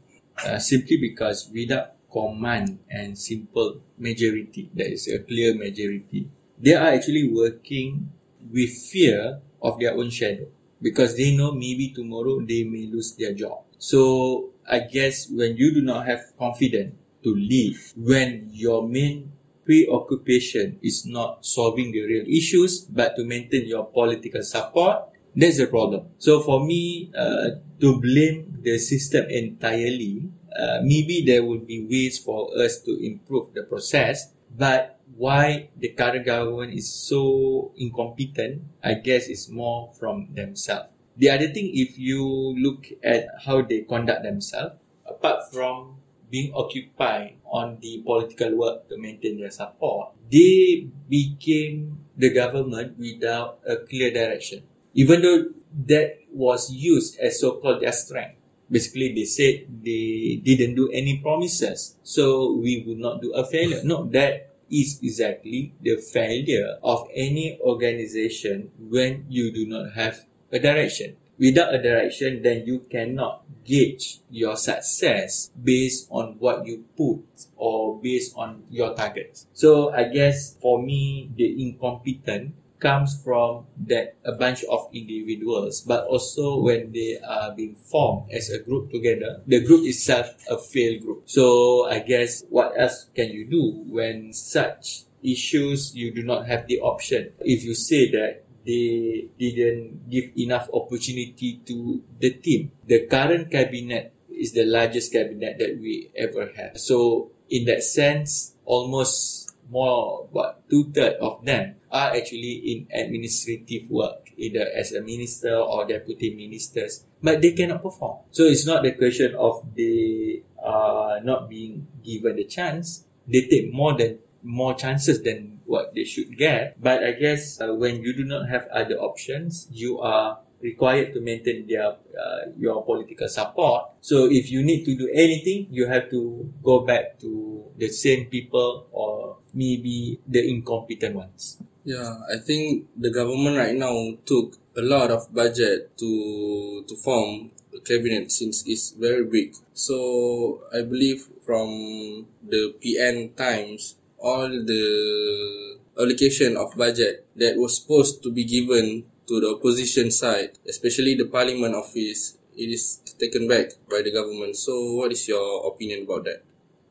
uh, 0.44 0.58
simply 0.58 0.98
because 0.98 1.48
without 1.52 1.96
command 2.12 2.80
and 2.90 3.16
simple 3.16 3.80
majority, 3.96 4.70
that 4.74 4.92
is 4.92 5.08
a 5.08 5.20
clear 5.20 5.54
majority, 5.54 6.28
they 6.58 6.74
are 6.74 6.88
actually 6.88 7.30
working 7.32 8.12
with 8.52 8.70
fear 8.70 9.40
of 9.62 9.78
their 9.78 9.94
own 9.94 10.10
shadow 10.10 10.46
because 10.80 11.16
they 11.16 11.36
know 11.36 11.52
maybe 11.52 11.92
tomorrow 11.94 12.40
they 12.40 12.64
may 12.64 12.86
lose 12.86 13.14
their 13.16 13.32
job. 13.32 13.64
So 13.78 14.50
I 14.68 14.80
guess 14.80 15.28
when 15.30 15.56
you 15.56 15.72
do 15.72 15.80
not 15.80 16.06
have 16.06 16.20
confidence 16.38 16.94
to 17.24 17.34
lead, 17.34 17.76
when 17.96 18.50
your 18.52 18.86
main 18.86 19.32
preoccupation 19.64 20.78
is 20.82 21.04
not 21.06 21.44
solving 21.44 21.92
the 21.92 22.02
real 22.02 22.26
issues, 22.28 22.84
but 22.84 23.16
to 23.16 23.24
maintain 23.24 23.66
your 23.66 23.86
political 23.86 24.42
support, 24.42 25.08
that's 25.34 25.58
the 25.58 25.66
problem. 25.66 26.08
So 26.18 26.40
for 26.40 26.64
me, 26.64 27.12
uh, 27.16 27.60
to 27.80 28.00
blame 28.00 28.58
the 28.62 28.78
system 28.78 29.26
entirely, 29.28 30.28
uh, 30.52 30.80
maybe 30.82 31.22
there 31.24 31.44
will 31.44 31.60
be 31.60 31.84
ways 31.84 32.18
for 32.18 32.50
us 32.58 32.80
to 32.82 32.92
improve 33.04 33.54
the 33.54 33.62
process, 33.64 34.32
but 34.56 34.98
why 35.16 35.70
the 35.76 35.90
current 35.90 36.26
government 36.26 36.74
is 36.74 36.90
so 36.92 37.72
incompetent, 37.76 38.62
I 38.82 38.94
guess 38.94 39.28
is 39.28 39.48
more 39.48 39.92
from 39.98 40.34
themselves. 40.34 40.88
The 41.18 41.30
other 41.30 41.48
thing, 41.48 41.70
if 41.74 41.98
you 41.98 42.22
look 42.56 42.86
at 43.02 43.26
how 43.44 43.62
they 43.62 43.82
conduct 43.82 44.22
themselves, 44.22 44.76
apart 45.04 45.52
from 45.52 45.98
being 46.30 46.52
occupied 46.54 47.36
on 47.44 47.78
the 47.80 48.02
political 48.06 48.56
work 48.56 48.88
to 48.88 48.96
maintain 48.96 49.40
their 49.40 49.50
support, 49.50 50.14
they 50.30 50.86
became 51.08 52.06
the 52.16 52.30
government 52.30 52.98
without 52.98 53.58
a 53.66 53.76
clear 53.76 54.12
direction. 54.12 54.62
Even 54.94 55.22
though 55.22 55.44
that 55.86 56.18
was 56.32 56.70
used 56.70 57.18
as 57.18 57.40
so-called 57.40 57.82
their 57.82 57.92
strength. 57.92 58.36
Basically, 58.70 59.14
they 59.14 59.24
said 59.24 59.64
they 59.82 60.40
didn't 60.44 60.74
do 60.74 60.90
any 60.92 61.18
promises, 61.18 61.96
so 62.02 62.52
we 62.52 62.84
would 62.86 62.98
not 62.98 63.22
do 63.22 63.32
a 63.32 63.44
failure. 63.44 63.80
No, 63.82 64.04
that 64.12 64.52
is 64.70 65.00
exactly 65.02 65.72
the 65.80 65.96
failure 65.96 66.76
of 66.82 67.08
any 67.14 67.58
organization 67.64 68.70
when 68.78 69.24
you 69.28 69.50
do 69.52 69.66
not 69.66 69.92
have 69.92 70.27
a 70.52 70.58
direction. 70.58 71.16
Without 71.38 71.74
a 71.74 71.80
direction, 71.80 72.42
then 72.42 72.66
you 72.66 72.80
cannot 72.90 73.44
gauge 73.64 74.20
your 74.30 74.56
success 74.56 75.50
based 75.62 76.08
on 76.10 76.34
what 76.38 76.66
you 76.66 76.84
put 76.96 77.22
or 77.56 78.00
based 78.00 78.34
on 78.36 78.64
your 78.70 78.94
targets. 78.94 79.46
So 79.52 79.92
I 79.92 80.08
guess 80.08 80.56
for 80.60 80.82
me, 80.82 81.30
the 81.36 81.62
incompetent 81.62 82.54
comes 82.80 83.20
from 83.22 83.66
that 83.86 84.14
a 84.24 84.32
bunch 84.32 84.64
of 84.64 84.88
individuals, 84.92 85.82
but 85.82 86.06
also 86.06 86.60
when 86.60 86.92
they 86.92 87.18
are 87.18 87.54
being 87.54 87.74
formed 87.74 88.30
as 88.32 88.50
a 88.50 88.58
group 88.58 88.90
together, 88.90 89.42
the 89.46 89.60
group 89.64 89.86
itself 89.86 90.34
a 90.48 90.58
failed 90.58 91.02
group. 91.02 91.22
So 91.26 91.86
I 91.88 92.00
guess 92.00 92.44
what 92.48 92.72
else 92.78 93.10
can 93.14 93.30
you 93.30 93.46
do 93.46 93.84
when 93.86 94.32
such 94.32 95.02
issues 95.22 95.94
you 95.94 96.12
do 96.12 96.22
not 96.22 96.46
have 96.46 96.66
the 96.66 96.80
option? 96.80 97.32
If 97.40 97.64
you 97.64 97.74
say 97.74 98.10
that 98.12 98.44
they 98.68 99.32
didn't 99.40 100.10
give 100.12 100.36
enough 100.36 100.68
opportunity 100.76 101.64
to 101.64 102.04
the 102.20 102.36
team. 102.36 102.70
The 102.84 103.08
current 103.08 103.50
cabinet 103.50 104.12
is 104.28 104.52
the 104.52 104.68
largest 104.68 105.10
cabinet 105.10 105.56
that 105.56 105.80
we 105.80 106.12
ever 106.14 106.52
had. 106.54 106.76
So 106.78 107.32
in 107.48 107.64
that 107.64 107.82
sense, 107.82 108.54
almost 108.66 109.56
more 109.70 110.28
about 110.30 110.68
two 110.68 110.92
thirds 110.92 111.16
of 111.20 111.44
them 111.44 111.76
are 111.90 112.12
actually 112.14 112.60
in 112.68 112.88
administrative 112.92 113.88
work, 113.88 114.28
either 114.36 114.68
as 114.76 114.92
a 114.92 115.00
minister 115.00 115.56
or 115.56 115.86
deputy 115.86 116.36
ministers, 116.36 117.04
but 117.22 117.40
they 117.40 117.52
cannot 117.52 117.82
perform. 117.82 118.18
So 118.32 118.44
it's 118.44 118.66
not 118.66 118.82
the 118.82 118.92
question 118.92 119.34
of 119.34 119.64
they 119.74 120.42
are 120.62 121.20
not 121.24 121.48
being 121.48 121.88
given 122.04 122.36
the 122.36 122.44
chance. 122.44 123.04
They 123.26 123.48
take 123.48 123.72
more 123.72 123.96
than 123.96 124.18
more 124.42 124.74
chances 124.74 125.22
than 125.22 125.57
what 125.68 125.94
they 125.94 126.04
should 126.04 126.32
get. 126.36 126.80
But 126.80 127.04
I 127.04 127.12
guess 127.12 127.60
uh, 127.60 127.76
when 127.76 128.00
you 128.00 128.16
do 128.16 128.24
not 128.24 128.48
have 128.48 128.66
other 128.72 128.96
options, 128.96 129.68
you 129.70 130.00
are 130.00 130.40
required 130.60 131.14
to 131.14 131.20
maintain 131.20 131.68
their 131.68 131.92
uh, 131.92 132.50
your 132.58 132.82
political 132.84 133.28
support. 133.28 134.00
So 134.00 134.26
if 134.26 134.50
you 134.50 134.64
need 134.64 134.84
to 134.88 134.96
do 134.96 135.06
anything, 135.12 135.68
you 135.70 135.86
have 135.86 136.10
to 136.10 136.50
go 136.64 136.80
back 136.80 137.20
to 137.20 137.68
the 137.76 137.88
same 137.88 138.26
people 138.26 138.88
or 138.90 139.36
maybe 139.54 140.18
the 140.26 140.42
incompetent 140.42 141.14
ones. 141.14 141.60
Yeah, 141.84 142.20
I 142.32 142.38
think 142.38 142.88
the 142.96 143.12
government 143.12 143.56
right 143.56 143.76
now 143.76 143.94
took 144.26 144.56
a 144.76 144.82
lot 144.82 145.10
of 145.10 145.32
budget 145.32 145.96
to 145.98 146.84
to 146.88 146.94
form 146.96 147.52
a 147.76 147.80
cabinet 147.80 148.32
since 148.32 148.64
it's 148.66 148.92
very 148.92 149.24
big. 149.24 149.54
So 149.72 150.64
I 150.72 150.82
believe 150.82 151.28
from 151.46 152.26
the 152.42 152.74
PN 152.82 153.36
times, 153.36 153.96
all 154.18 154.48
the 154.48 155.78
allocation 155.98 156.56
of 156.56 156.76
budget 156.76 157.26
that 157.36 157.56
was 157.56 157.80
supposed 157.80 158.22
to 158.22 158.32
be 158.32 158.44
given 158.44 159.04
to 159.26 159.40
the 159.40 159.48
opposition 159.50 160.10
side, 160.10 160.58
especially 160.68 161.14
the 161.14 161.26
parliament 161.26 161.74
office, 161.74 162.38
it 162.56 162.70
is 162.70 162.98
taken 163.18 163.46
back 163.46 163.70
by 163.90 164.02
the 164.02 164.10
government. 164.10 164.56
So 164.56 164.94
what 164.94 165.12
is 165.12 165.28
your 165.28 165.66
opinion 165.68 166.04
about 166.04 166.24
that? 166.24 166.42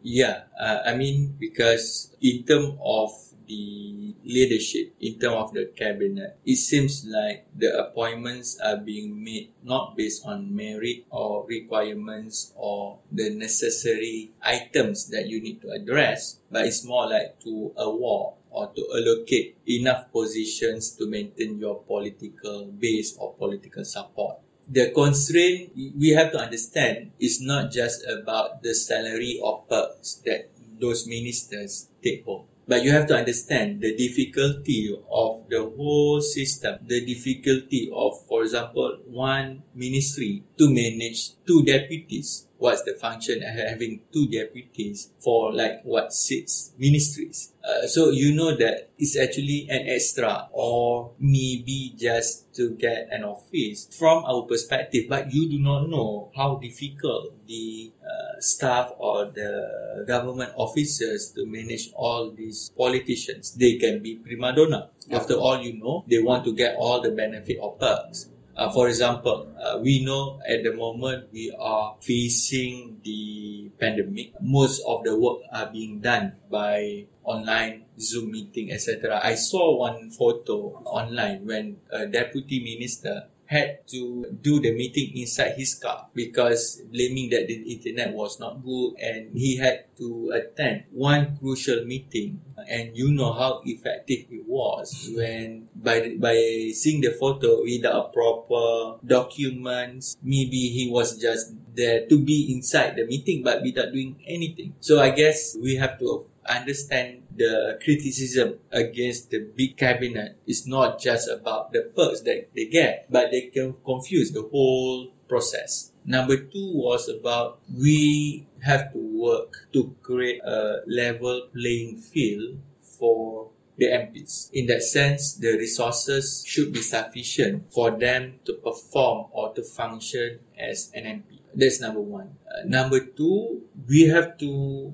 Yeah, 0.04 0.44
uh, 0.60 0.80
I 0.86 0.96
mean 0.96 1.36
because 1.40 2.16
in 2.22 2.44
terms 2.44 2.78
of 2.80 3.12
the 3.48 4.14
leadership, 4.24 4.94
in 5.00 5.20
terms 5.20 5.36
of 5.36 5.54
the 5.54 5.72
cabinet, 5.76 6.38
it 6.46 6.58
seems 6.58 7.06
like 7.08 7.48
the 7.56 7.72
appointments 7.78 8.60
are 8.64 8.78
being 8.78 9.24
made 9.24 9.52
not 9.64 9.96
based 9.96 10.26
on 10.26 10.56
merit 10.56 11.06
or 11.10 11.46
requirements 11.48 12.54
or 12.56 13.00
the 13.12 13.30
necessary 13.30 14.32
items 14.44 15.10
that 15.10 15.28
you 15.28 15.42
need 15.42 15.62
to 15.62 15.70
address, 15.72 16.40
but 16.52 16.66
it's 16.66 16.86
more 16.86 17.10
like 17.10 17.40
to 17.40 17.72
award 17.78 18.36
or 18.52 18.68
to 18.76 18.82
allocate 18.94 19.58
enough 19.68 20.12
positions 20.12 20.92
to 20.92 21.08
maintain 21.10 21.60
your 21.60 21.82
political 21.84 22.66
base 22.66 23.16
or 23.18 23.34
political 23.36 23.84
support 23.84 24.38
the 24.70 24.92
constraint 24.92 25.72
we 25.96 26.10
have 26.10 26.32
to 26.32 26.38
understand 26.38 27.12
is 27.20 27.40
not 27.40 27.72
just 27.72 28.04
about 28.06 28.62
the 28.64 28.76
salary 28.76 29.40
or 29.42 29.64
perks 29.70 30.16
that 30.26 30.50
those 30.80 31.08
ministers 31.08 31.90
take 32.04 32.26
home. 32.26 32.46
But 32.68 32.84
you 32.84 32.92
have 32.92 33.08
to 33.08 33.16
understand 33.16 33.80
the 33.80 33.96
difficulty 33.96 34.94
of 35.10 35.48
the 35.50 35.64
whole 35.64 36.20
system, 36.20 36.80
the 36.86 37.06
difficulty 37.06 37.90
of, 37.94 38.26
for 38.28 38.44
example, 38.44 38.98
one 39.08 39.64
ministry 39.74 40.44
to 40.58 40.68
manage 40.68 41.32
two 41.46 41.64
deputies. 41.64 42.48
What's 42.58 42.82
the 42.84 42.96
function 42.96 43.38
of 43.44 43.54
having 43.54 44.02
two 44.12 44.28
deputies 44.28 45.12
for 45.20 45.54
like 45.54 45.82
what 45.84 46.12
six 46.12 46.74
ministries? 46.78 47.54
Uh, 47.64 47.86
so 47.86 48.10
you 48.10 48.36
know 48.36 48.58
that 48.58 48.90
it's 48.98 49.18
actually 49.18 49.68
an 49.70 49.88
extra 49.88 50.50
or 50.52 51.12
maybe 51.20 51.94
just 51.96 52.54
to 52.56 52.72
get 52.72 53.08
an 53.12 53.24
office 53.24 53.88
from 53.98 54.26
our 54.26 54.42
perspective. 54.42 55.06
But 55.08 55.32
you 55.32 55.48
do 55.48 55.60
not 55.60 55.88
know 55.88 56.32
how 56.36 56.56
difficult 56.56 57.46
the 57.48 57.92
staff 58.40 58.92
or 58.98 59.26
the 59.26 60.04
government 60.08 60.52
officers 60.56 61.32
to 61.36 61.46
manage 61.46 61.90
all 61.96 62.32
these 62.32 62.72
politicians 62.78 63.54
they 63.56 63.78
can 63.78 64.02
be 64.02 64.16
prima 64.16 64.56
donna 64.56 64.90
after 65.12 65.36
all 65.36 65.62
you 65.62 65.74
know 65.78 66.04
they 66.08 66.20
want 66.20 66.44
to 66.44 66.54
get 66.56 66.76
all 66.76 67.02
the 67.02 67.12
benefit 67.12 67.58
or 67.62 67.76
perks 67.78 68.30
uh, 68.58 68.74
for 68.74 68.90
example, 68.90 69.54
uh, 69.62 69.78
we 69.78 70.04
know 70.04 70.42
at 70.50 70.64
the 70.66 70.74
moment 70.74 71.30
we 71.32 71.54
are 71.54 71.96
facing 72.02 72.98
the 73.06 73.70
pandemic. 73.80 74.34
Most 74.42 74.82
of 74.82 75.04
the 75.06 75.14
work 75.14 75.46
are 75.54 75.70
being 75.70 76.02
done 76.02 76.34
by 76.50 77.06
online 77.24 77.86
Zoom 78.00 78.32
meeting, 78.32 78.72
etc. 78.72 79.22
I 79.22 79.36
saw 79.36 79.78
one 79.78 80.10
photo 80.10 80.74
online 80.90 81.46
when 81.46 81.78
a 81.94 82.08
deputy 82.08 82.58
minister 82.66 83.30
had 83.48 83.88
to 83.88 84.26
do 84.42 84.60
the 84.60 84.76
meeting 84.76 85.16
inside 85.16 85.56
his 85.56 85.76
car 85.76 86.08
because 86.14 86.82
blaming 86.92 87.30
that 87.32 87.48
the 87.48 87.56
internet 87.74 88.14
was 88.14 88.40
not 88.40 88.64
good 88.64 88.96
and 89.00 89.32
he 89.34 89.58
had 89.58 89.86
to 89.98 90.32
attend 90.36 90.84
one 90.92 91.38
crucial 91.40 91.84
meeting. 91.86 92.42
And 92.70 92.96
you 92.96 93.12
know 93.12 93.32
how 93.32 93.62
effective 93.64 94.28
it 94.30 94.44
was 94.46 95.10
when 95.16 95.70
by 95.76 96.16
by 96.20 96.36
seeing 96.76 97.02
the 97.02 97.16
photo 97.16 97.64
without 97.64 98.12
proper 98.12 99.00
documents 99.06 100.18
maybe 100.22 100.74
he 100.76 100.90
was 100.92 101.18
just 101.18 101.54
there 101.76 102.08
to 102.08 102.20
be 102.20 102.52
inside 102.52 102.96
the 102.98 103.06
meeting 103.06 103.44
but 103.44 103.62
without 103.62 103.94
doing 103.94 104.20
anything. 104.28 104.76
So 104.82 105.00
i 105.00 105.12
guess 105.12 105.56
we 105.56 105.76
have 105.76 106.00
to 106.00 106.26
understand 106.50 107.27
the 107.38 107.80
criticism 107.84 108.60
against 108.72 109.30
the 109.30 109.40
big 109.56 109.78
cabinet 109.78 110.38
is 110.46 110.68
not 110.68 111.00
just 111.00 111.30
about 111.30 111.72
the 111.72 111.92
perks 111.96 112.22
that 112.22 112.50
they 112.56 112.66
get, 112.66 113.06
but 113.10 113.32
they 113.32 113.48
can 113.54 113.76
confuse 113.86 114.32
the 114.32 114.42
whole 114.42 115.12
process. 115.28 115.92
Number 116.06 116.38
two 116.38 116.72
was 116.74 117.10
about 117.10 117.60
we 117.74 118.48
have 118.64 118.94
to 118.94 119.00
work 119.00 119.68
to 119.74 119.96
create 120.02 120.42
a 120.44 120.82
level 120.88 121.50
playing 121.54 121.98
field 121.98 122.60
for 122.82 123.52
the 123.78 123.86
MPs. 123.86 124.50
In 124.54 124.66
that 124.68 124.82
sense, 124.82 125.36
the 125.36 125.58
resources 125.58 126.44
should 126.48 126.74
be 126.74 126.82
sufficient 126.82 127.72
for 127.72 127.92
them 127.92 128.40
to 128.46 128.54
perform 128.54 129.28
or 129.32 129.54
to 129.54 129.64
function 129.64 130.40
as 130.58 130.92
an 130.96 131.04
MP. 131.04 131.40
That's 131.54 131.80
number 131.80 132.02
one. 132.02 132.38
Uh, 132.48 132.66
number 132.66 133.00
two, 133.00 133.64
we 133.88 134.08
have 134.10 134.38
to 134.40 134.94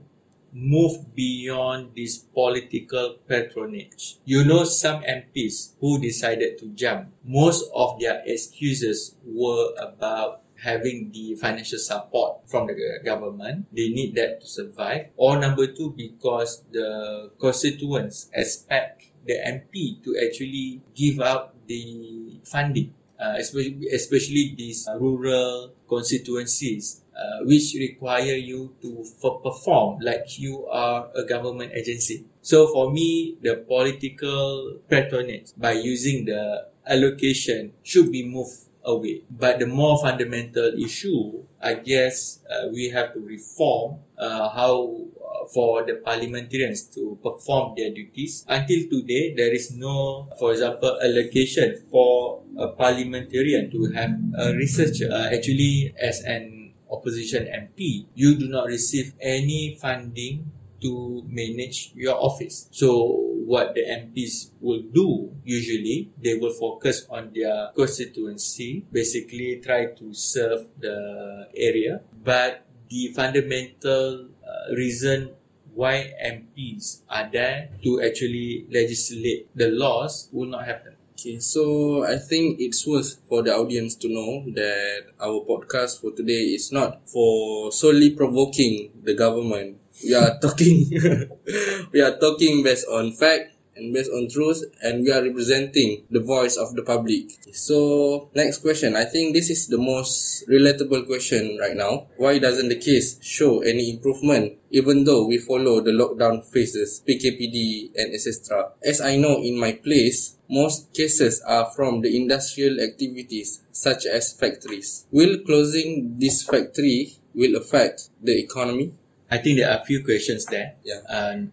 move 0.54 1.16
beyond 1.16 1.92
this 1.96 2.18
political 2.18 3.18
patronage. 3.28 4.18
You 4.26 4.46
know, 4.46 4.64
some 4.64 5.02
MPs 5.02 5.74
who 5.82 6.00
decided 6.00 6.60
to 6.60 6.68
jump, 6.70 7.10
most 7.26 7.70
of 7.74 8.00
their 8.00 8.22
excuses 8.26 9.16
were 9.26 9.74
about 9.82 10.44
having 10.64 11.12
the 11.12 11.36
financial 11.36 11.80
support 11.80 12.48
from 12.48 12.68
the 12.68 13.00
government. 13.04 13.66
They 13.74 13.90
need 13.90 14.16
that 14.16 14.42
to 14.42 14.48
survive. 14.48 15.08
Or 15.18 15.38
number 15.38 15.68
two, 15.68 15.94
because 15.98 16.64
the 16.72 17.32
constituents 17.40 18.30
expect 18.34 19.04
the 19.26 19.34
MP 19.34 20.04
to 20.04 20.16
actually 20.24 20.82
give 20.96 21.20
out 21.20 21.56
the 21.68 22.40
funding. 22.46 22.94
Uh, 23.20 23.36
especially, 23.38 23.88
especially 23.94 24.54
these 24.58 24.88
uh, 24.88 25.00
rural 25.00 25.72
constituencies 25.88 27.03
uh, 27.16 27.46
which 27.46 27.76
require 27.78 28.36
you 28.36 28.74
to 28.82 29.06
perform 29.44 30.00
like 30.02 30.40
you 30.40 30.66
are 30.68 31.10
a 31.16 31.24
government 31.24 31.72
agency. 31.74 32.26
So 32.42 32.68
for 32.68 32.92
me, 32.92 33.38
the 33.42 33.64
political 33.68 34.80
patronage 34.90 35.52
by 35.58 35.74
using 35.74 36.26
the 36.26 36.68
allocation 36.86 37.74
should 37.84 38.12
be 38.12 38.26
moved 38.26 38.68
away. 38.84 39.24
But 39.30 39.60
the 39.60 39.68
more 39.68 39.98
fundamental 40.02 40.74
issue, 40.78 41.44
I 41.62 41.76
guess 41.76 42.40
uh, 42.50 42.68
we 42.72 42.90
have 42.90 43.14
to 43.14 43.20
reform 43.20 44.00
uh, 44.18 44.50
how 44.50 45.00
uh, 45.24 45.46
for 45.54 45.86
the 45.86 45.96
parliamentarians 46.04 46.84
to 46.96 47.18
perform 47.24 47.74
their 47.78 47.92
duties. 47.92 48.46
Until 48.48 48.90
today, 48.90 49.34
there 49.36 49.54
is 49.54 49.72
no, 49.76 50.28
for 50.40 50.52
example, 50.52 51.00
allocation 51.02 51.84
for 51.90 52.44
a 52.58 52.68
parliamentarian 52.70 53.72
to 53.72 53.92
have 53.96 54.12
a 54.38 54.54
researcher. 54.54 55.10
Uh, 55.12 55.32
actually, 55.32 55.94
as 56.00 56.22
an 56.24 56.53
opposition 56.94 57.46
MP, 57.46 58.06
you 58.14 58.38
do 58.38 58.48
not 58.48 58.68
receive 58.68 59.14
any 59.20 59.78
funding 59.82 60.52
to 60.82 61.24
manage 61.28 61.92
your 61.96 62.16
office. 62.16 62.68
So 62.72 63.34
what 63.48 63.74
the 63.74 63.82
MPs 63.82 64.52
will 64.60 64.84
do 64.94 65.32
usually, 65.44 66.12
they 66.22 66.36
will 66.36 66.54
focus 66.54 67.08
on 67.10 67.32
their 67.34 67.72
constituency, 67.76 68.86
basically 68.92 69.62
try 69.64 69.96
to 69.96 70.14
serve 70.14 70.68
the 70.80 71.48
area. 71.56 72.02
But 72.24 72.68
the 72.90 73.12
fundamental 73.16 74.28
uh, 74.44 74.76
reason 74.76 75.32
why 75.74 76.14
MPs 76.22 77.02
are 77.10 77.30
there 77.32 77.70
to 77.84 78.02
actually 78.04 78.68
legislate 78.70 79.50
the 79.56 79.70
laws 79.72 80.30
will 80.32 80.48
not 80.48 80.66
happen. 80.66 80.94
Okay, 81.24 81.40
so 81.40 82.04
I 82.04 82.18
think 82.20 82.60
it's 82.60 82.86
worth 82.86 83.16
for 83.30 83.44
the 83.44 83.56
audience 83.56 83.96
to 84.04 84.12
know 84.12 84.44
that 84.60 85.16
our 85.24 85.40
podcast 85.48 86.02
for 86.02 86.12
today 86.12 86.52
is 86.52 86.70
not 86.74 87.08
for 87.08 87.72
solely 87.72 88.10
provoking 88.12 88.92
the 89.02 89.16
government. 89.16 89.80
We 90.04 90.16
are 90.16 90.38
talking, 90.42 90.92
we 91.94 92.02
are 92.02 92.20
talking 92.20 92.62
based 92.62 92.90
on 92.92 93.14
fact 93.14 93.53
and 93.76 93.94
based 93.94 94.12
on 94.12 94.30
truth 94.30 94.64
and 94.82 95.04
we 95.04 95.12
are 95.12 95.24
representing 95.24 96.04
the 96.12 96.20
voice 96.20 96.58
of 96.58 96.76
the 96.76 96.84
public. 96.84 97.32
So 97.54 98.30
next 98.36 98.60
question, 98.60 98.96
I 98.96 99.06
think 99.06 99.34
this 99.34 99.50
is 99.50 99.68
the 99.68 99.78
most 99.78 100.48
relatable 100.48 101.08
question 101.08 101.58
right 101.60 101.76
now. 101.76 102.08
Why 102.18 102.40
doesn't 102.40 102.70
the 102.70 102.80
case 102.80 103.24
show 103.24 103.62
any 103.62 103.92
improvement 103.92 104.58
even 104.74 105.04
though 105.04 105.28
we 105.28 105.38
follow 105.38 105.82
the 105.82 105.92
lockdown 105.92 106.44
phases, 106.44 107.04
PKPD 107.08 107.92
and 107.96 108.14
etc. 108.14 108.72
As 108.84 109.02
I 109.02 109.18
know 109.18 109.38
in 109.38 109.60
my 109.60 109.74
place, 109.74 110.36
most 110.50 110.92
cases 110.94 111.42
are 111.48 111.70
from 111.76 112.02
the 112.02 112.18
industrial 112.18 112.82
activities 112.82 113.62
such 113.72 114.08
as 114.08 114.34
factories. 114.34 115.06
Will 115.12 115.38
closing 115.46 116.18
this 116.18 116.44
factory 116.44 117.14
will 117.36 117.56
affect 117.56 118.10
the 118.22 118.38
economy? 118.38 118.94
I 119.30 119.38
think 119.38 119.60
there 119.60 119.70
are 119.70 119.80
a 119.80 119.86
few 119.86 120.04
questions 120.04 120.46
there. 120.46 120.74
Yeah. 120.84 121.02
Um, 121.08 121.52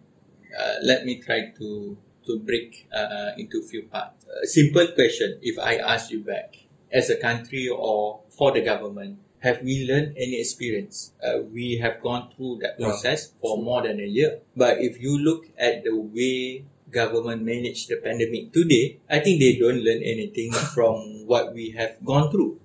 uh, 0.59 0.75
let 0.83 1.05
me 1.05 1.21
try 1.21 1.51
to 1.57 1.97
to 2.25 2.39
break 2.39 2.87
uh, 2.93 3.31
into 3.37 3.59
a 3.59 3.63
few 3.67 3.83
parts. 3.83 4.25
A 4.43 4.47
simple 4.47 4.87
question, 4.95 5.39
if 5.41 5.57
I 5.59 5.75
ask 5.77 6.11
you 6.11 6.21
back, 6.21 6.55
as 6.91 7.09
a 7.09 7.17
country 7.17 7.67
or 7.69 8.21
for 8.29 8.51
the 8.51 8.61
government, 8.61 9.17
have 9.39 9.61
we 9.63 9.87
learned 9.89 10.13
any 10.17 10.39
experience? 10.39 11.13
Uh, 11.23 11.41
we 11.51 11.77
have 11.77 11.99
gone 12.01 12.29
through 12.35 12.59
that 12.61 12.77
process 12.79 13.33
for 13.41 13.57
more 13.61 13.81
than 13.81 13.99
a 13.99 14.05
year. 14.05 14.39
But 14.55 14.79
if 14.79 15.01
you 15.01 15.17
look 15.17 15.47
at 15.57 15.83
the 15.83 15.95
way 15.97 16.65
government 16.91 17.41
managed 17.43 17.89
the 17.89 17.95
pandemic 17.97 18.51
today, 18.53 18.99
I 19.09 19.19
think 19.19 19.39
they 19.39 19.57
don't 19.57 19.81
learn 19.81 20.03
anything 20.03 20.51
from 20.75 21.25
what 21.25 21.53
we 21.53 21.71
have 21.71 22.03
gone 22.05 22.29
through. 22.31 22.59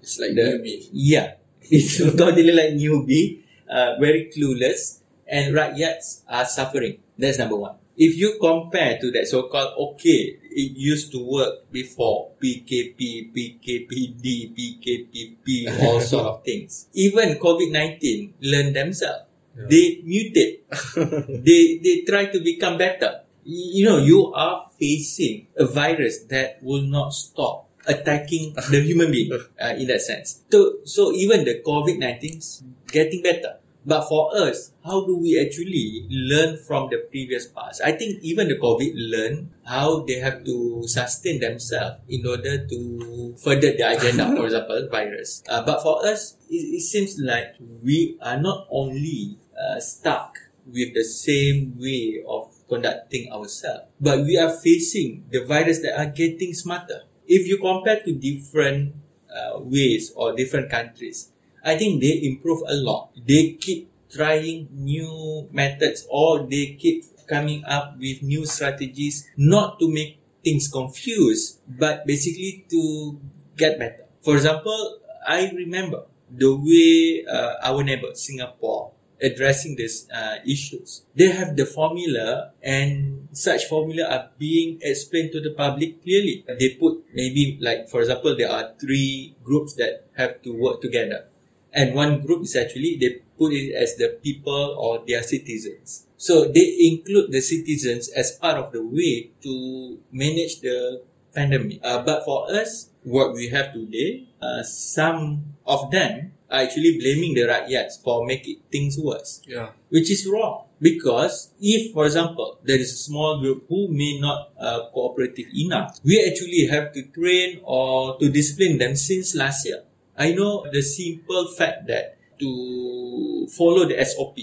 It's 0.00 0.18
like 0.18 0.34
The- 0.34 0.58
newbie. 0.58 0.88
Yeah, 0.92 1.34
it's 1.62 1.98
totally 1.98 2.52
like 2.52 2.74
newbie, 2.80 3.42
uh, 3.68 3.96
very 4.00 4.30
clueless, 4.34 5.00
and 5.26 5.54
rakyats 5.54 6.22
are 6.28 6.44
suffering. 6.46 6.98
That's 7.18 7.38
number 7.38 7.56
one. 7.56 7.76
If 7.96 8.16
you 8.16 8.38
compare 8.40 8.98
to 8.98 9.10
that 9.12 9.28
so-called 9.28 9.76
okay, 9.92 10.38
it 10.42 10.72
used 10.76 11.12
to 11.12 11.20
work 11.20 11.70
before 11.70 12.32
PKP, 12.40 13.32
PKPD, 13.32 14.24
PKPP, 14.56 15.46
all 15.84 16.00
sort 16.00 16.26
of 16.26 16.44
things. 16.44 16.88
Even 16.94 17.36
COVID 17.36 17.70
nineteen 17.70 18.34
learn 18.40 18.72
themselves. 18.72 19.28
Yeah. 19.56 19.66
They 19.68 20.00
mutate. 20.04 20.64
they 21.44 21.80
they 21.84 22.04
try 22.08 22.32
to 22.32 22.40
become 22.40 22.78
better. 22.78 23.28
You 23.44 23.84
know, 23.84 23.98
you 23.98 24.32
are 24.32 24.70
facing 24.78 25.48
a 25.56 25.66
virus 25.66 26.24
that 26.30 26.62
will 26.62 26.82
not 26.82 27.12
stop 27.12 27.68
attacking 27.86 28.54
the 28.70 28.80
human 28.80 29.10
being 29.10 29.32
uh, 29.60 29.74
in 29.74 29.86
that 29.88 30.00
sense. 30.00 30.42
So, 30.50 30.78
so 30.84 31.12
even 31.12 31.44
the 31.44 31.60
COVID 31.66 31.98
19 31.98 32.38
is 32.38 32.62
getting 32.86 33.22
better. 33.22 33.58
But 33.84 34.06
for 34.06 34.30
us, 34.36 34.72
how 34.84 35.04
do 35.06 35.18
we 35.18 35.40
actually 35.40 36.06
learn 36.08 36.56
from 36.56 36.88
the 36.90 36.98
previous 37.10 37.46
past? 37.48 37.80
I 37.84 37.92
think 37.92 38.22
even 38.22 38.48
the 38.48 38.56
COVID 38.56 38.92
learn 38.94 39.50
how 39.64 40.04
they 40.06 40.20
have 40.20 40.44
to 40.44 40.82
sustain 40.86 41.40
themselves 41.40 41.98
in 42.08 42.26
order 42.26 42.66
to 42.66 43.34
further 43.42 43.74
the 43.74 43.82
agenda, 43.90 44.36
for 44.36 44.46
example, 44.46 44.88
virus. 44.90 45.42
Uh, 45.48 45.62
but 45.64 45.82
for 45.82 46.06
us, 46.06 46.36
it, 46.48 46.78
it 46.78 46.82
seems 46.82 47.18
like 47.18 47.54
we 47.82 48.18
are 48.22 48.38
not 48.38 48.66
only 48.70 49.38
uh, 49.58 49.80
stuck 49.80 50.38
with 50.66 50.94
the 50.94 51.04
same 51.04 51.74
way 51.76 52.22
of 52.26 52.54
conducting 52.68 53.32
ourselves, 53.32 53.84
but 54.00 54.20
we 54.20 54.38
are 54.38 54.50
facing 54.50 55.24
the 55.30 55.44
virus 55.44 55.80
that 55.82 55.98
are 55.98 56.06
getting 56.06 56.54
smarter. 56.54 57.02
If 57.26 57.48
you 57.48 57.58
compare 57.58 58.00
to 58.04 58.14
different 58.14 58.94
uh, 59.26 59.58
ways 59.58 60.12
or 60.14 60.34
different 60.34 60.70
countries, 60.70 61.32
I 61.64 61.76
think 61.76 62.00
they 62.00 62.22
improve 62.24 62.62
a 62.66 62.74
lot. 62.74 63.10
They 63.16 63.52
keep 63.52 63.90
trying 64.10 64.68
new 64.72 65.48
methods 65.52 66.06
or 66.10 66.46
they 66.46 66.76
keep 66.78 67.04
coming 67.26 67.64
up 67.64 67.96
with 67.98 68.22
new 68.22 68.44
strategies 68.44 69.28
not 69.36 69.78
to 69.80 69.88
make 69.90 70.18
things 70.44 70.68
confused, 70.68 71.60
but 71.66 72.06
basically 72.06 72.66
to 72.70 73.18
get 73.56 73.78
better. 73.78 74.04
For 74.22 74.34
example, 74.36 74.98
I 75.26 75.50
remember 75.50 76.04
the 76.30 76.54
way 76.54 77.24
uh, 77.26 77.54
our 77.62 77.82
neighbor 77.82 78.14
Singapore 78.14 78.92
addressing 79.22 79.76
these 79.76 80.08
uh, 80.10 80.36
issues. 80.44 81.02
They 81.14 81.30
have 81.30 81.56
the 81.56 81.64
formula 81.64 82.52
and 82.60 83.28
such 83.32 83.66
formula 83.66 84.08
are 84.10 84.30
being 84.36 84.78
explained 84.82 85.30
to 85.32 85.40
the 85.40 85.50
public 85.50 86.02
clearly. 86.02 86.44
They 86.58 86.70
put 86.74 87.04
maybe 87.14 87.58
like 87.60 87.88
for 87.88 88.00
example 88.00 88.36
there 88.36 88.50
are 88.50 88.72
three 88.80 89.36
groups 89.44 89.74
that 89.74 90.08
have 90.16 90.42
to 90.42 90.50
work 90.52 90.80
together. 90.82 91.28
And 91.72 91.94
one 91.94 92.20
group 92.24 92.42
is 92.42 92.54
actually 92.56 92.98
they 93.00 93.20
put 93.38 93.52
it 93.52 93.74
as 93.74 93.96
the 93.96 94.18
people 94.22 94.76
or 94.78 95.02
their 95.06 95.22
citizens. 95.22 96.06
So 96.16 96.44
they 96.46 96.76
include 96.92 97.32
the 97.32 97.40
citizens 97.40 98.08
as 98.10 98.32
part 98.32 98.56
of 98.58 98.72
the 98.72 98.82
way 98.84 99.30
to 99.42 99.98
manage 100.12 100.60
the 100.60 101.02
pandemic. 101.34 101.80
Uh, 101.82 102.02
but 102.04 102.24
for 102.24 102.50
us, 102.52 102.90
what 103.02 103.32
we 103.34 103.48
have 103.48 103.72
today, 103.72 104.28
uh, 104.40 104.62
some 104.62 105.44
of 105.66 105.90
them 105.90 106.32
are 106.50 106.60
actually 106.60 106.98
blaming 106.98 107.34
the 107.34 107.42
rakyats 107.48 108.00
for 108.02 108.26
making 108.26 108.60
things 108.70 108.98
worse 108.98 109.40
Yeah. 109.48 109.70
which 109.88 110.10
is 110.10 110.28
wrong 110.30 110.66
because 110.80 111.50
if 111.60 111.92
for 111.94 112.04
example 112.04 112.58
there 112.62 112.76
is 112.78 112.92
a 112.92 112.96
small 112.96 113.40
group 113.40 113.64
who 113.68 113.88
may 113.88 114.20
not 114.20 114.50
uh, 114.60 114.90
cooperative 114.92 115.46
enough 115.56 115.98
we 116.04 116.20
actually 116.28 116.66
have 116.66 116.92
to 116.92 117.02
train 117.08 117.60
or 117.64 118.18
to 118.18 118.28
discipline 118.28 118.76
them 118.76 118.94
since 118.96 119.34
last 119.34 119.64
year 119.64 119.82
i 120.16 120.32
know 120.32 120.64
the 120.72 120.82
simple 120.82 121.46
fact 121.52 121.86
that 121.86 122.18
to 122.38 123.46
follow 123.50 123.84
the 123.86 123.96
sop 124.04 124.36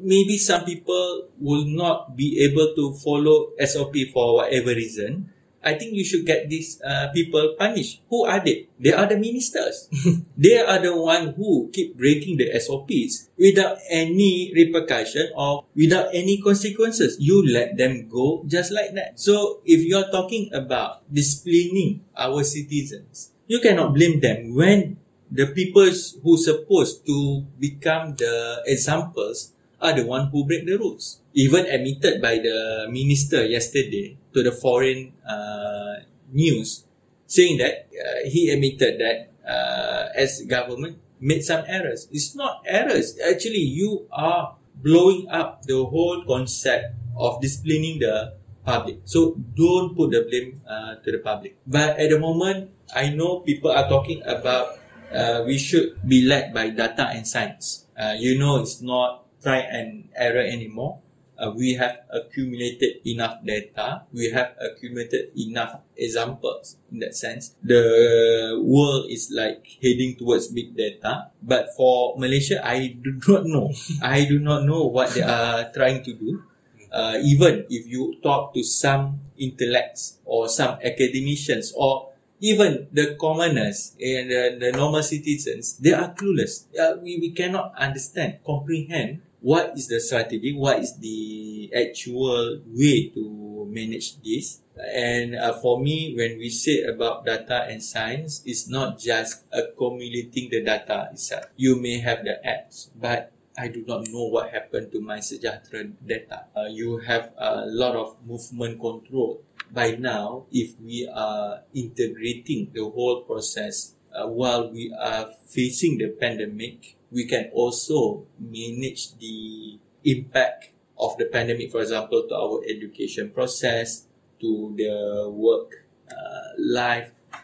maybe 0.00 0.36
some 0.36 0.64
people 0.64 1.28
will 1.40 1.64
not 1.64 2.16
be 2.16 2.44
able 2.44 2.74
to 2.74 2.92
follow 3.00 3.50
sop 3.64 3.94
for 4.12 4.36
whatever 4.36 4.70
reason 4.70 5.32
I 5.66 5.74
think 5.74 5.98
you 5.98 6.06
should 6.06 6.22
get 6.22 6.46
these 6.46 6.78
uh, 6.78 7.10
people 7.10 7.58
punished. 7.58 8.06
Who 8.06 8.22
are 8.22 8.38
they? 8.38 8.70
They 8.78 8.94
are 8.94 9.10
the 9.10 9.18
ministers. 9.18 9.90
they 10.38 10.62
are 10.62 10.78
the 10.78 10.94
one 10.94 11.34
who 11.34 11.74
keep 11.74 11.98
breaking 11.98 12.38
the 12.38 12.54
SOPs 12.54 13.34
without 13.34 13.82
any 13.90 14.54
repercussion 14.54 15.34
or 15.34 15.66
without 15.74 16.14
any 16.14 16.38
consequences. 16.38 17.18
You 17.18 17.42
let 17.42 17.74
them 17.76 18.06
go 18.06 18.46
just 18.46 18.70
like 18.70 18.94
that. 18.94 19.18
So 19.18 19.58
if 19.66 19.82
you're 19.82 20.06
talking 20.14 20.54
about 20.54 21.02
disciplining 21.10 22.06
our 22.14 22.46
citizens, 22.46 23.34
you 23.50 23.58
cannot 23.58 23.90
blame 23.90 24.22
them 24.22 24.54
when 24.54 25.02
the 25.30 25.46
people 25.48 25.90
who 26.22 26.36
supposed 26.36 27.06
to 27.06 27.44
become 27.58 28.14
the 28.16 28.62
examples 28.66 29.52
are 29.80 29.92
the 29.92 30.06
one 30.06 30.28
who 30.28 30.46
break 30.46 30.66
the 30.66 30.76
rules. 30.76 31.20
Even 31.34 31.66
admitted 31.66 32.22
by 32.22 32.38
the 32.38 32.86
minister 32.90 33.44
yesterday 33.44 34.16
to 34.32 34.42
the 34.42 34.52
foreign 34.52 35.12
uh, 35.28 35.96
news, 36.32 36.84
saying 37.26 37.58
that 37.58 37.88
uh, 37.92 38.28
he 38.28 38.50
admitted 38.50 39.00
that 39.00 39.30
uh, 39.46 40.08
as 40.16 40.42
government 40.42 40.98
made 41.20 41.44
some 41.44 41.64
errors. 41.66 42.08
It's 42.10 42.34
not 42.34 42.62
errors. 42.66 43.18
Actually, 43.20 43.64
you 43.68 44.06
are 44.12 44.56
blowing 44.76 45.28
up 45.28 45.62
the 45.62 45.84
whole 45.84 46.24
concept 46.26 46.94
of 47.16 47.40
disciplining 47.40 47.98
the 48.00 48.34
public. 48.64 49.00
So 49.04 49.36
don't 49.54 49.96
put 49.96 50.10
the 50.10 50.26
blame 50.28 50.60
uh, 50.68 50.96
to 50.96 51.12
the 51.12 51.18
public. 51.18 51.56
But 51.66 51.98
at 51.98 52.10
the 52.10 52.18
moment, 52.18 52.70
I 52.94 53.10
know 53.10 53.40
people 53.40 53.70
are 53.70 53.88
talking 53.88 54.22
about 54.26 54.78
uh, 55.12 55.42
we 55.46 55.58
should 55.58 56.00
be 56.06 56.22
led 56.22 56.52
by 56.52 56.70
data 56.70 57.08
and 57.12 57.26
science. 57.26 57.86
Uh, 57.96 58.14
you 58.18 58.38
know, 58.38 58.60
it's 58.60 58.82
not 58.82 59.24
try 59.42 59.58
and 59.58 60.08
error 60.16 60.42
anymore. 60.42 60.98
Uh, 61.36 61.52
we 61.52 61.74
have 61.74 62.00
accumulated 62.08 63.04
enough 63.04 63.44
data. 63.44 64.02
We 64.12 64.30
have 64.32 64.56
accumulated 64.56 65.36
enough 65.36 65.84
examples 65.96 66.76
in 66.90 67.00
that 67.00 67.14
sense. 67.14 67.54
The 67.62 68.56
world 68.64 69.10
is 69.10 69.28
like 69.30 69.68
heading 69.82 70.16
towards 70.16 70.48
big 70.48 70.74
data. 70.74 71.28
But 71.42 71.76
for 71.76 72.16
Malaysia, 72.16 72.64
I 72.64 72.96
do 72.96 73.20
not 73.28 73.44
know. 73.44 73.72
I 74.00 74.24
do 74.24 74.40
not 74.40 74.64
know 74.64 74.88
what 74.88 75.12
they 75.12 75.22
are 75.22 75.70
trying 75.72 76.02
to 76.04 76.12
do. 76.14 76.42
Uh, 76.90 77.20
even 77.20 77.66
if 77.68 77.84
you 77.86 78.16
talk 78.22 78.54
to 78.54 78.64
some 78.64 79.20
intellects 79.36 80.16
or 80.24 80.48
some 80.48 80.78
academicians 80.80 81.72
or 81.76 82.15
even 82.40 82.88
the 82.92 83.16
commoners 83.20 83.96
and 84.00 84.30
the, 84.30 84.56
the 84.60 84.72
normal 84.72 85.02
citizens, 85.02 85.78
they 85.78 85.92
are 85.92 86.12
clueless. 86.14 86.66
Uh, 86.78 86.96
we, 87.02 87.18
we 87.18 87.30
cannot 87.32 87.72
understand, 87.76 88.38
comprehend 88.44 89.22
what 89.40 89.72
is 89.76 89.88
the 89.88 90.00
strategy, 90.00 90.54
what 90.56 90.80
is 90.80 90.98
the 90.98 91.70
actual 91.74 92.60
way 92.66 93.08
to 93.10 93.66
manage 93.70 94.20
this. 94.22 94.60
And 94.76 95.34
uh, 95.36 95.54
for 95.54 95.80
me, 95.80 96.14
when 96.16 96.36
we 96.38 96.50
say 96.50 96.82
about 96.82 97.24
data 97.24 97.64
and 97.68 97.82
science, 97.82 98.42
it's 98.44 98.68
not 98.68 98.98
just 98.98 99.44
accumulating 99.52 100.50
the 100.50 100.62
data 100.62 101.08
itself. 101.12 101.46
You 101.56 101.80
may 101.80 101.98
have 102.00 102.24
the 102.24 102.40
apps, 102.44 102.90
but 102.94 103.32
I 103.58 103.68
do 103.68 103.84
not 103.86 104.08
know 104.08 104.28
what 104.28 104.50
happened 104.50 104.92
to 104.92 105.00
my 105.00 105.18
Sejahtera 105.18 105.90
data. 106.04 106.44
Uh, 106.54 106.66
you 106.68 106.98
have 106.98 107.32
a 107.38 107.64
lot 107.64 107.96
of 107.96 108.16
movement 108.26 108.80
control. 108.80 109.42
By 109.72 109.96
now, 109.96 110.46
if 110.52 110.78
we 110.80 111.08
are 111.12 111.62
integrating 111.74 112.70
the 112.72 112.84
whole 112.84 113.22
process 113.22 113.94
uh, 114.14 114.26
while 114.26 114.70
we 114.70 114.94
are 114.98 115.30
facing 115.46 115.98
the 115.98 116.08
pandemic, 116.08 116.96
we 117.10 117.26
can 117.26 117.50
also 117.52 118.26
manage 118.38 119.16
the 119.18 119.78
impact 120.04 120.70
of 120.98 121.16
the 121.18 121.26
pandemic, 121.26 121.70
for 121.70 121.80
example, 121.80 122.26
to 122.28 122.34
our 122.34 122.62
education 122.68 123.30
process, 123.30 124.06
to 124.40 124.74
the 124.76 125.28
work 125.28 125.86
uh, 126.10 126.56
life. 126.58 127.10
Uh, 127.32 127.36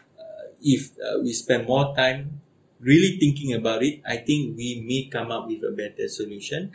if 0.61 0.91
uh, 0.97 1.19
we 1.21 1.33
spend 1.33 1.67
more 1.67 1.95
time 1.95 2.41
really 2.79 3.17
thinking 3.19 3.53
about 3.53 3.83
it, 3.83 4.01
I 4.05 4.17
think 4.17 4.57
we 4.57 4.83
may 4.85 5.09
come 5.09 5.31
up 5.31 5.47
with 5.47 5.63
a 5.63 5.71
better 5.71 6.07
solution. 6.07 6.71